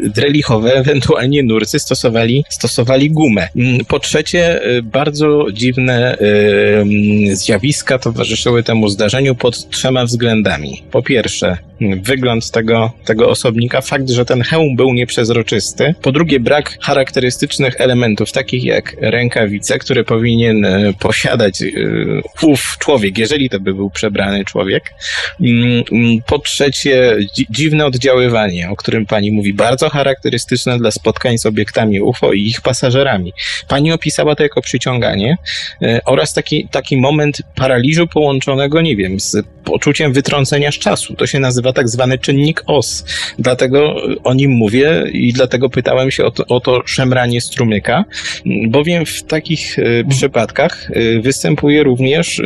y, 0.05 0.09
drelichowe, 0.09 0.73
ewentualnie 0.73 1.43
nurcy 1.43 1.79
stosowali, 1.79 2.45
stosowali 2.49 3.11
gumę. 3.11 3.47
Mm, 3.55 3.85
Po 3.85 3.99
trzecie, 3.99 4.65
y, 4.77 4.83
bardzo 4.83 5.45
dziwne 5.53 6.17
mm, 6.17 7.35
zjawiska 7.35 7.99
towarzyszyły 7.99 8.63
temu 8.63 8.89
zdarzeniu 8.89 9.35
pod 9.35 9.69
trzema 9.69 10.05
względami. 10.05 10.83
Po 10.91 11.03
pierwsze, 11.03 11.57
wygląd 12.03 12.51
tego, 12.51 12.91
tego 13.05 13.29
osobnika, 13.29 13.81
fakt, 13.81 14.09
że 14.09 14.25
ten 14.25 14.41
hełm 14.41 14.75
był 14.75 14.93
nieprzezroczysty. 14.93 15.95
Po 16.01 16.11
drugie, 16.11 16.39
brak 16.39 16.77
charakterystycznych 16.81 17.81
elementów, 17.81 18.31
takich 18.31 18.63
jak 18.63 18.95
rękawice, 19.01 19.79
które 19.79 20.03
powinien 20.03 20.65
e, 20.65 20.93
posiadać 20.99 21.61
e, 21.61 21.65
ów 22.41 22.77
człowiek, 22.79 23.17
jeżeli 23.17 23.49
to 23.49 23.59
by 23.59 23.73
był 23.73 23.89
przebrany 23.89 24.45
człowiek. 24.45 24.93
Mm, 25.41 25.83
mm, 25.91 26.17
Po 26.25 26.39
trzecie, 26.39 27.17
dzi- 27.35 27.47
dziwne 27.49 27.85
oddziaływanie, 27.85 28.69
o 28.69 28.75
którym 28.75 29.05
pani 29.05 29.31
mówi, 29.31 29.53
bardzo 29.53 29.89
charakterystyczne 29.89 30.77
dla 30.77 30.91
spotkań 30.91 31.37
z 31.37 31.45
obiektami 31.45 32.01
UFO 32.01 32.33
i 32.33 32.41
ich 32.41 32.61
pasażerami. 32.61 33.33
Pani 33.67 33.91
opisała 33.91 34.35
to 34.35 34.43
jako 34.43 34.61
przyciąganie 34.61 35.37
e, 35.81 36.01
oraz 36.05 36.33
taki, 36.33 36.67
taki 36.71 36.97
moment 36.97 37.37
paraliżu 37.55 38.07
połączonego, 38.07 38.81
nie 38.81 38.95
wiem, 38.95 39.19
z 39.19 39.37
poczuciem 39.63 40.13
wytrącenia 40.13 40.71
z 40.71 40.75
czasu. 40.75 41.15
To 41.15 41.27
się 41.27 41.39
nazywa 41.39 41.68
tak 41.73 41.89
zwany 41.89 42.17
czynnik 42.17 42.63
OS. 42.67 43.05
Dlatego 43.39 43.95
o 44.23 44.33
nim 44.33 44.51
mówię 44.51 45.03
i 45.11 45.33
dlatego 45.33 45.69
pytałem 45.69 46.11
się 46.11 46.25
o 46.25 46.31
to, 46.31 46.45
o 46.45 46.59
to 46.59 46.81
szemranie 46.85 47.41
strumyka, 47.41 48.05
bowiem 48.67 49.05
w 49.05 49.23
takich 49.23 49.79
e, 49.79 50.03
przypadkach 50.09 50.91
e, 50.91 51.19
występuje 51.19 51.83
również 51.83 52.39
e, 52.39 52.43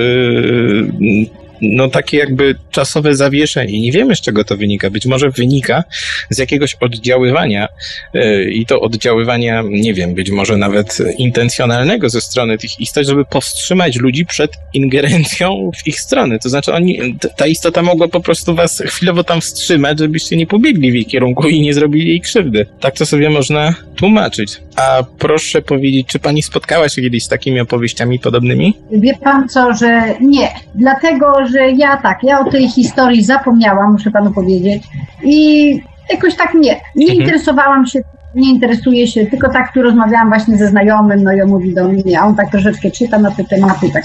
no 1.64 1.90
takie 1.90 2.18
jakby 2.18 2.56
czasowe 2.72 3.16
zawieszenie. 3.16 3.82
Nie 3.82 3.92
wiemy 3.92 4.16
z 4.16 4.22
czego 4.22 4.44
to 4.44 4.58
wynika. 4.58 4.90
Być 4.90 5.06
może 5.06 5.30
wynika 5.30 5.84
z 6.30 6.38
jakiegoś 6.38 6.76
oddziaływania 6.76 7.68
e, 8.14 8.44
i 8.44 8.66
to 8.66 8.82
oddziaływania, 8.82 9.64
nie 9.70 9.94
wiem, 9.94 10.14
być 10.14 10.32
może 10.32 10.58
nawet 10.58 10.98
intencjonalnego 11.18 12.10
ze 12.10 12.22
strony 12.22 12.58
tych 12.58 12.80
istot, 12.80 13.08
żeby 13.08 13.26
powstrzymać 13.26 13.96
ludzi 13.96 14.26
przed 14.26 14.52
ingerencją 14.74 15.72
w 15.78 15.88
ich 15.88 16.00
stronę. 16.00 16.40
To 16.40 16.50
znaczy 16.50 16.74
oni, 16.74 17.18
ta 17.36 17.48
istota 17.48 17.82
mogła 17.82 18.08
po 18.08 18.20
prostu 18.20 18.56
was 18.56 18.84
chwilowo 18.86 19.24
tam 19.24 19.42
wstrzymać, 19.42 20.00
żebyście 20.00 20.36
nie 20.38 20.48
pobiegli 20.48 20.92
w 20.92 20.94
jej 20.94 21.06
kierunku 21.06 21.48
i 21.48 21.62
nie 21.62 21.74
zrobili 21.74 22.10
jej 22.10 22.22
krzywdy. 22.22 22.66
Tak 22.80 22.96
to 22.96 23.06
sobie 23.06 23.30
można 23.30 23.76
tłumaczyć. 23.96 24.58
A 24.76 25.04
proszę 25.20 25.62
powiedzieć, 25.62 26.08
czy 26.08 26.20
pani 26.20 26.42
spotkała 26.42 26.90
się 26.90 27.02
kiedyś 27.02 27.24
z 27.24 27.28
takimi 27.28 27.60
opowieściami 27.60 28.20
podobnymi? 28.20 28.74
Wie 28.92 29.14
pan 29.14 29.50
co, 29.50 29.74
że 29.74 30.14
nie. 30.22 30.50
Dlatego, 30.76 31.26
że 31.54 31.72
ja 31.72 31.98
tak, 31.98 32.18
ja 32.24 32.40
o 32.40 32.52
tej 32.52 32.70
historii 32.70 33.24
zapomniałam, 33.24 33.92
muszę 33.92 34.12
panu 34.12 34.32
powiedzieć. 34.32 34.84
I 35.24 35.80
jakoś 36.12 36.36
tak 36.36 36.54
nie. 36.54 36.82
Nie 36.96 37.06
Mhm. 37.06 37.22
interesowałam 37.22 37.86
się 37.86 38.00
nie 38.36 38.50
interesuje 38.50 39.08
się, 39.08 39.26
tylko 39.26 39.50
tak 39.52 39.74
tu 39.74 39.82
rozmawiałam 39.82 40.28
właśnie 40.30 40.58
ze 40.58 40.68
znajomym, 40.68 41.24
no 41.24 41.34
i 41.34 41.42
on 41.42 41.50
mówi 41.50 41.74
do 41.74 41.88
mnie, 41.88 42.20
a 42.20 42.26
on 42.26 42.36
tak 42.36 42.52
troszeczkę 42.52 42.92
czyta 42.92 43.20
na 43.20 43.32
te 43.32 43.44
tematy, 43.44 43.90
tak 43.94 44.04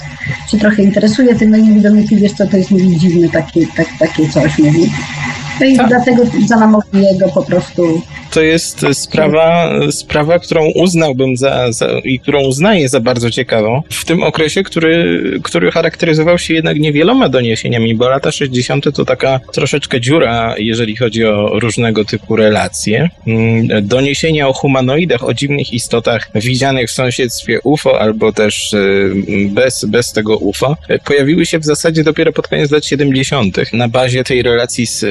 się 0.51 0.57
trochę 0.57 0.83
interesuje 0.83 1.35
tym, 1.35 1.49
no 1.49 1.57
i 1.57 1.61
mówi 1.63 1.81
do 1.81 1.91
mnie, 1.91 2.03
wiesz 2.11 2.33
co, 2.33 2.47
to 2.47 2.57
jest 2.57 2.71
mówi 2.71 2.97
dziwne 2.97 3.29
takie, 3.29 3.61
tak, 3.77 3.87
takie 3.99 4.29
coś, 4.29 4.59
mówi. 4.59 4.91
No 5.59 5.65
i 5.65 5.77
Tak. 5.77 5.87
dlatego 5.87 6.23
zanamowuję 6.47 7.17
go 7.19 7.29
po 7.29 7.43
prostu. 7.43 8.01
To 8.31 8.41
jest 8.41 8.85
sprawa, 8.93 9.69
sprawa 9.91 10.39
którą 10.39 10.65
uznałbym 10.75 11.37
za, 11.37 11.71
za 11.71 11.87
i 12.03 12.19
którą 12.19 12.41
uznaję 12.41 12.89
za 12.89 12.99
bardzo 12.99 13.31
ciekawą 13.31 13.81
w 13.89 14.05
tym 14.05 14.23
okresie, 14.23 14.63
który, 14.63 15.21
który 15.43 15.71
charakteryzował 15.71 16.37
się 16.37 16.53
jednak 16.53 16.79
niewieloma 16.79 17.29
doniesieniami, 17.29 17.95
bo 17.95 18.09
lata 18.09 18.31
60. 18.31 18.95
to 18.95 19.05
taka 19.05 19.39
troszeczkę 19.53 20.01
dziura, 20.01 20.55
jeżeli 20.57 20.95
chodzi 20.95 21.25
o 21.25 21.59
różnego 21.59 22.05
typu 22.05 22.35
relacje. 22.35 23.09
Mm, 23.27 23.87
Doniesienia 23.87 24.47
o 24.47 24.53
humanoidach, 24.53 25.23
o 25.23 25.33
dziwnych 25.33 25.73
istotach 25.73 26.29
widzianych 26.35 26.89
w 26.89 26.93
sąsiedztwie 26.93 27.59
UFO 27.63 28.01
albo 28.01 28.33
też 28.33 28.73
y, 28.73 29.13
bez, 29.49 29.85
bez 29.85 30.11
tego 30.11 30.37
UFO 30.37 30.77
pojawiły 31.05 31.45
się 31.45 31.59
w 31.59 31.65
zasadzie 31.65 32.03
dopiero 32.03 32.33
pod 32.33 32.47
koniec 32.47 32.71
lat 32.71 32.85
70. 32.85 33.73
na 33.73 33.87
bazie 33.87 34.23
tej 34.23 34.41
relacji 34.41 34.85
z 34.87 35.03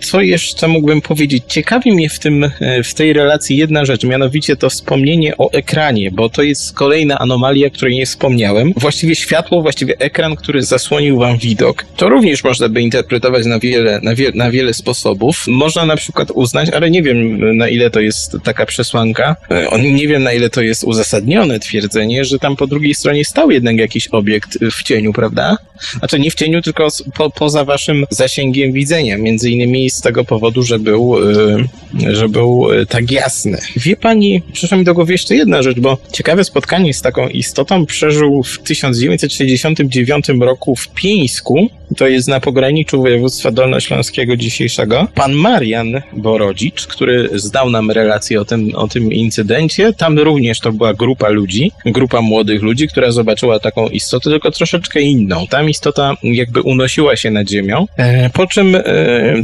Co 0.00 0.20
jeszcze 0.20 0.68
mógłbym 0.68 1.00
powiedzieć? 1.00 1.44
Ciekawi 1.46 1.92
mnie 1.92 2.08
w, 2.08 2.18
tym, 2.18 2.44
e, 2.44 2.82
w 2.82 2.94
tej 2.94 3.12
relacji 3.12 3.56
jedna 3.56 3.84
rzecz, 3.84 4.04
mianowicie 4.04 4.56
to 4.56 4.70
wspomnienie 4.70 5.36
o 5.38 5.52
ekranie, 5.52 6.10
bo 6.10 6.28
to 6.28 6.42
jest 6.42 6.72
kolejna 6.72 7.18
anomalia, 7.18 7.70
której 7.70 7.96
nie 7.96 8.06
wspomniałem. 8.06 8.72
Właściwie 8.76 9.14
światło, 9.14 9.62
właściwie 9.62 9.98
ekran, 9.98 10.36
który 10.36 10.62
zasłonił 10.62 11.18
wam 11.18 11.38
widok. 11.38 11.84
To 11.96 12.08
również 12.08 12.44
można 12.44 12.68
by 12.68 12.80
interpretować 12.80 13.46
na 13.46 13.58
wiele, 13.58 14.00
na, 14.02 14.14
wie, 14.14 14.30
na 14.34 14.50
wiele 14.50 14.74
sposobów. 14.74 15.44
Można 15.48 15.84
na 15.86 15.96
przykład 15.96 16.30
uznać, 16.30 16.70
ale 16.70 16.90
nie 16.90 17.02
wiem 17.02 17.56
na 17.56 17.68
ile 17.68 17.90
to 17.90 18.00
jest 18.00 18.36
taka 18.44 18.66
przesłanka, 18.66 19.36
e, 19.50 19.82
nie 19.92 20.08
wiem 20.08 20.22
na 20.22 20.32
ile 20.32 20.50
to 20.50 20.60
jest 20.60 20.84
uzasadnione 20.84 21.58
twierdzenie, 21.58 22.24
że 22.24 22.38
tam 22.38 22.56
po 22.56 22.66
drugiej 22.66 22.94
stronie 22.94 23.24
stał 23.24 23.50
jednak 23.50 23.76
jakiś 23.76 24.08
obiekt 24.08 24.58
w 24.72 24.82
cieniu, 24.82 25.12
prawda? 25.12 25.56
Znaczy 25.98 26.18
nie 26.18 26.30
w 26.30 26.34
cieniu, 26.34 26.62
tylko 26.62 26.88
po, 27.14 27.30
poza 27.30 27.64
waszym 27.64 28.06
zasięgiem 28.10 28.72
widzenia. 28.72 29.18
Między 29.18 29.41
innymi 29.50 29.90
z 29.90 30.00
tego 30.00 30.24
powodu, 30.24 30.62
że 30.62 30.78
był, 30.78 31.30
y, 31.30 32.16
że 32.16 32.28
był 32.28 32.72
y, 32.72 32.86
tak 32.86 33.10
jasny. 33.10 33.58
Wie 33.76 33.96
pani, 33.96 34.42
przyszła 34.52 34.78
mi 34.78 34.84
do 34.84 34.94
głowy 34.94 35.12
jeszcze 35.12 35.34
jedna 35.34 35.62
rzecz, 35.62 35.80
bo 35.80 35.98
ciekawe 36.12 36.44
spotkanie 36.44 36.94
z 36.94 37.02
taką 37.02 37.28
istotą 37.28 37.86
przeżył 37.86 38.42
w 38.42 38.58
1969 38.58 40.28
roku 40.40 40.76
w 40.76 40.88
Pieńsku. 40.88 41.68
To 41.96 42.06
jest 42.06 42.28
na 42.28 42.40
pograniczu 42.40 43.02
województwa 43.02 43.50
dolnośląskiego 43.50 44.36
dzisiejszego. 44.36 45.08
Pan 45.14 45.32
Marian 45.32 46.02
Borodzicz, 46.12 46.86
który 46.86 47.28
zdał 47.34 47.70
nam 47.70 47.90
relację 47.90 48.40
o 48.40 48.44
tym, 48.44 48.70
o 48.74 48.88
tym 48.88 49.12
incydencie. 49.12 49.92
Tam 49.92 50.18
również 50.18 50.60
to 50.60 50.72
była 50.72 50.94
grupa 50.94 51.28
ludzi, 51.28 51.72
grupa 51.84 52.20
młodych 52.20 52.62
ludzi, 52.62 52.88
która 52.88 53.10
zobaczyła 53.10 53.58
taką 53.60 53.88
istotę, 53.88 54.30
tylko 54.30 54.50
troszeczkę 54.50 55.00
inną. 55.00 55.46
Tam 55.46 55.70
istota 55.70 56.14
jakby 56.22 56.62
unosiła 56.62 57.16
się 57.16 57.30
nad 57.30 57.48
ziemią, 57.50 57.86
e, 57.96 58.30
po 58.30 58.46
czym 58.46 58.74
e, 58.76 58.82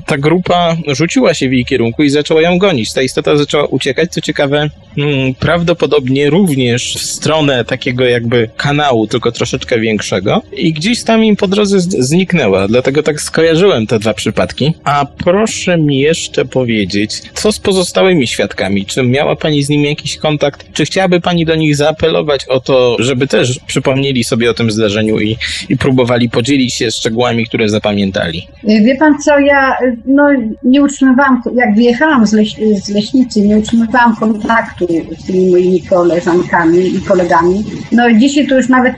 ta 0.07 0.19
grupa 0.19 0.77
rzuciła 0.87 1.35
się 1.35 1.49
w 1.49 1.53
jej 1.53 1.65
kierunku 1.65 2.03
i 2.03 2.11
zaczęła 2.11 2.43
ją 2.43 2.59
gonić. 2.59 2.93
Ta 2.93 3.03
istota 3.03 3.37
zaczęła 3.37 3.65
uciekać, 3.67 4.13
co 4.13 4.21
ciekawe, 4.21 4.71
mm, 4.99 5.35
prawdopodobnie 5.35 6.31
również 6.31 6.95
w 6.95 7.03
stronę 7.03 7.65
takiego 7.65 8.05
jakby 8.05 8.51
kanału, 8.57 9.07
tylko 9.07 9.33
troszeczkę 9.33 9.81
większego 9.81 10.43
i 10.57 10.73
gdzieś 10.73 11.03
tam 11.03 11.25
im 11.25 11.37
po 11.37 11.49
drodze 11.49 11.81
z- 11.81 12.09
zniknęła, 12.39 12.69
dlatego 12.69 13.03
tak 13.03 13.21
skojarzyłem 13.21 13.87
te 13.87 13.99
dwa 13.99 14.15
przypadki. 14.15 14.75
A 14.85 15.07
proszę 15.25 15.79
mi 15.79 15.99
jeszcze 15.99 16.45
powiedzieć, 16.45 17.23
co 17.35 17.53
z 17.53 17.59
pozostałymi 17.59 18.27
świadkami? 18.27 18.87
Czy 18.87 19.03
miała 19.03 19.37
pani 19.37 19.63
z 19.63 19.69
nimi 19.69 19.89
jakiś 19.89 20.17
kontakt? 20.17 20.73
Czy 20.73 20.85
chciałaby 20.85 21.21
pani 21.21 21.45
do 21.45 21.55
nich 21.55 21.77
zaapelować 21.77 22.45
o 22.49 22.61
to, 22.61 22.97
żeby 22.99 23.27
też 23.27 23.61
przypomnieli 23.67 24.25
sobie 24.25 24.51
o 24.51 24.55
tym 24.55 24.71
zdarzeniu 24.71 25.21
i, 25.21 25.37
i 25.69 25.77
próbowali 25.77 26.31
podzielić 26.31 26.75
się 26.75 26.91
szczegółami, 26.91 27.47
które 27.47 27.69
zapamiętali? 27.69 28.47
Wie 28.65 28.97
pan 28.97 29.19
co, 29.19 29.39
ja 29.39 29.77
no, 30.07 30.29
nie 30.65 30.83
utrzymywałam, 30.83 31.43
jak 31.57 31.75
wyjechałam 31.75 32.27
z, 32.27 32.33
leś, 32.33 32.57
z 32.85 32.89
Leśnicy, 32.89 33.41
nie 33.41 33.57
utrzymywałam 33.57 34.17
kontaktu 34.17 34.87
z 35.19 35.27
tymi 35.27 35.51
moimi 35.51 35.83
koleżankami 35.83 36.97
i 36.97 37.01
kolegami. 37.01 37.65
No 37.93 38.13
dzisiaj 38.13 38.47
to 38.47 38.57
już 38.57 38.69
nawet 38.69 38.95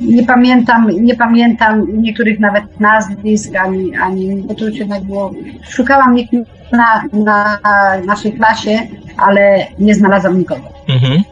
nie 0.00 0.22
pamiętam, 0.22 0.88
nie 1.00 1.14
pamiętam 1.14 1.86
niektórych 2.02 2.40
nawet 2.40 2.59
nazwisk, 2.80 3.56
ani, 3.56 3.96
ani 3.96 4.46
to 4.58 4.68
jednak 4.68 5.04
było, 5.04 5.32
szukałam 5.68 6.18
ich 6.18 6.30
na, 6.72 7.02
na 7.12 7.58
naszej 8.06 8.32
klasie, 8.32 8.78
ale 9.16 9.66
nie 9.78 9.94
znalazłam 9.94 10.38
nikogo. 10.38 10.79
Mhm. 10.90 11.22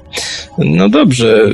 No 0.59 0.89
dobrze, 0.89 1.47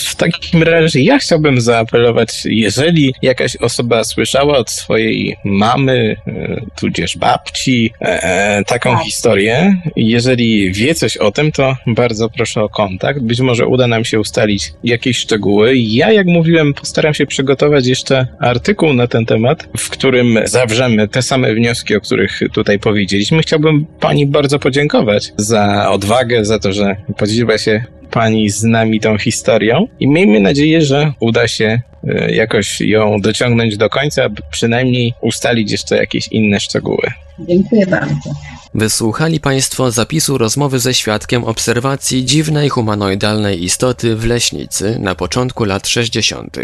w 0.00 0.16
takim 0.16 0.62
razie 0.62 1.00
ja 1.00 1.18
chciałbym 1.18 1.60
zaapelować, 1.60 2.28
jeżeli 2.44 3.14
jakaś 3.22 3.56
osoba 3.56 4.04
słyszała 4.04 4.58
od 4.58 4.70
swojej 4.70 5.36
mamy, 5.44 6.16
e, 6.26 6.60
tudzież 6.76 7.16
babci, 7.16 7.92
e, 8.02 8.22
e, 8.22 8.64
taką 8.64 8.90
Tak. 8.92 9.02
historię, 9.04 9.76
jeżeli 9.96 10.72
wie 10.72 10.94
coś 10.94 11.16
o 11.16 11.30
tym, 11.30 11.52
to 11.52 11.76
bardzo 11.86 12.28
proszę 12.30 12.62
o 12.62 12.68
kontakt. 12.68 13.20
Być 13.20 13.40
może 13.40 13.66
uda 13.66 13.86
nam 13.86 14.04
się 14.04 14.20
ustalić 14.20 14.72
jakieś 14.84 15.16
szczegóły. 15.16 15.76
Ja, 15.76 16.12
jak 16.12 16.26
mówiłem, 16.26 16.74
postaram 16.74 17.14
się 17.14 17.26
przygotować 17.26 17.86
jeszcze 17.86 18.26
artykuł 18.40 18.92
na 18.92 19.06
ten 19.06 19.26
temat, 19.26 19.68
w 19.78 19.90
którym 19.90 20.38
zawrzemy 20.44 21.08
te 21.08 21.22
same 21.22 21.54
wnioski, 21.54 21.96
o 21.96 22.00
których 22.00 22.40
tutaj 22.52 22.78
powiedzieliśmy. 22.78 23.42
Chciałbym 23.42 23.86
pani 24.00 24.26
bardzo 24.26 24.58
podziękować 24.58 25.32
za 25.36 25.90
odwagę, 25.90 26.44
za 26.44 26.58
to, 26.58 26.72
że 26.72 26.96
podzieliła 27.16 27.49
się 27.58 27.84
pani 28.10 28.50
z 28.50 28.62
nami 28.62 29.00
tą 29.00 29.18
historią 29.18 29.86
i 30.00 30.08
miejmy 30.08 30.40
nadzieję, 30.40 30.82
że 30.82 31.12
uda 31.20 31.48
się 31.48 31.80
e, 32.08 32.34
jakoś 32.34 32.80
ją 32.80 33.20
dociągnąć 33.20 33.76
do 33.76 33.88
końca, 33.88 34.24
aby 34.24 34.42
przynajmniej 34.50 35.14
ustalić 35.20 35.72
jeszcze 35.72 35.96
jakieś 35.96 36.28
inne 36.28 36.60
szczegóły. 36.60 37.02
Dziękuję 37.38 37.86
bardzo. 37.86 38.30
Wysłuchali 38.74 39.40
Państwo 39.40 39.90
zapisu 39.90 40.38
rozmowy 40.38 40.78
ze 40.78 40.94
świadkiem 40.94 41.44
obserwacji 41.44 42.24
dziwnej 42.24 42.68
humanoidalnej 42.68 43.64
istoty 43.64 44.16
w 44.16 44.24
leśnicy 44.24 44.98
na 44.98 45.14
początku 45.14 45.64
lat 45.64 45.88
60. 45.88 46.56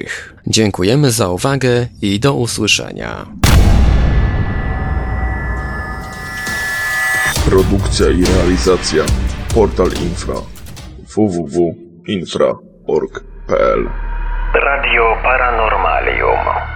Dziękujemy 0.46 1.11
za 1.11 1.29
uwagę 1.29 1.87
i 2.03 2.20
do 2.20 2.35
usłyszenia. 2.35 3.27
Produkcja 7.44 8.07
i 8.11 8.25
realizacja 8.25 9.05
Portal 9.55 9.90
Infra 10.03 10.56
www.infra.org.pl 11.16 13.81
Radio 14.52 15.05
Paranormalium. 15.24 16.75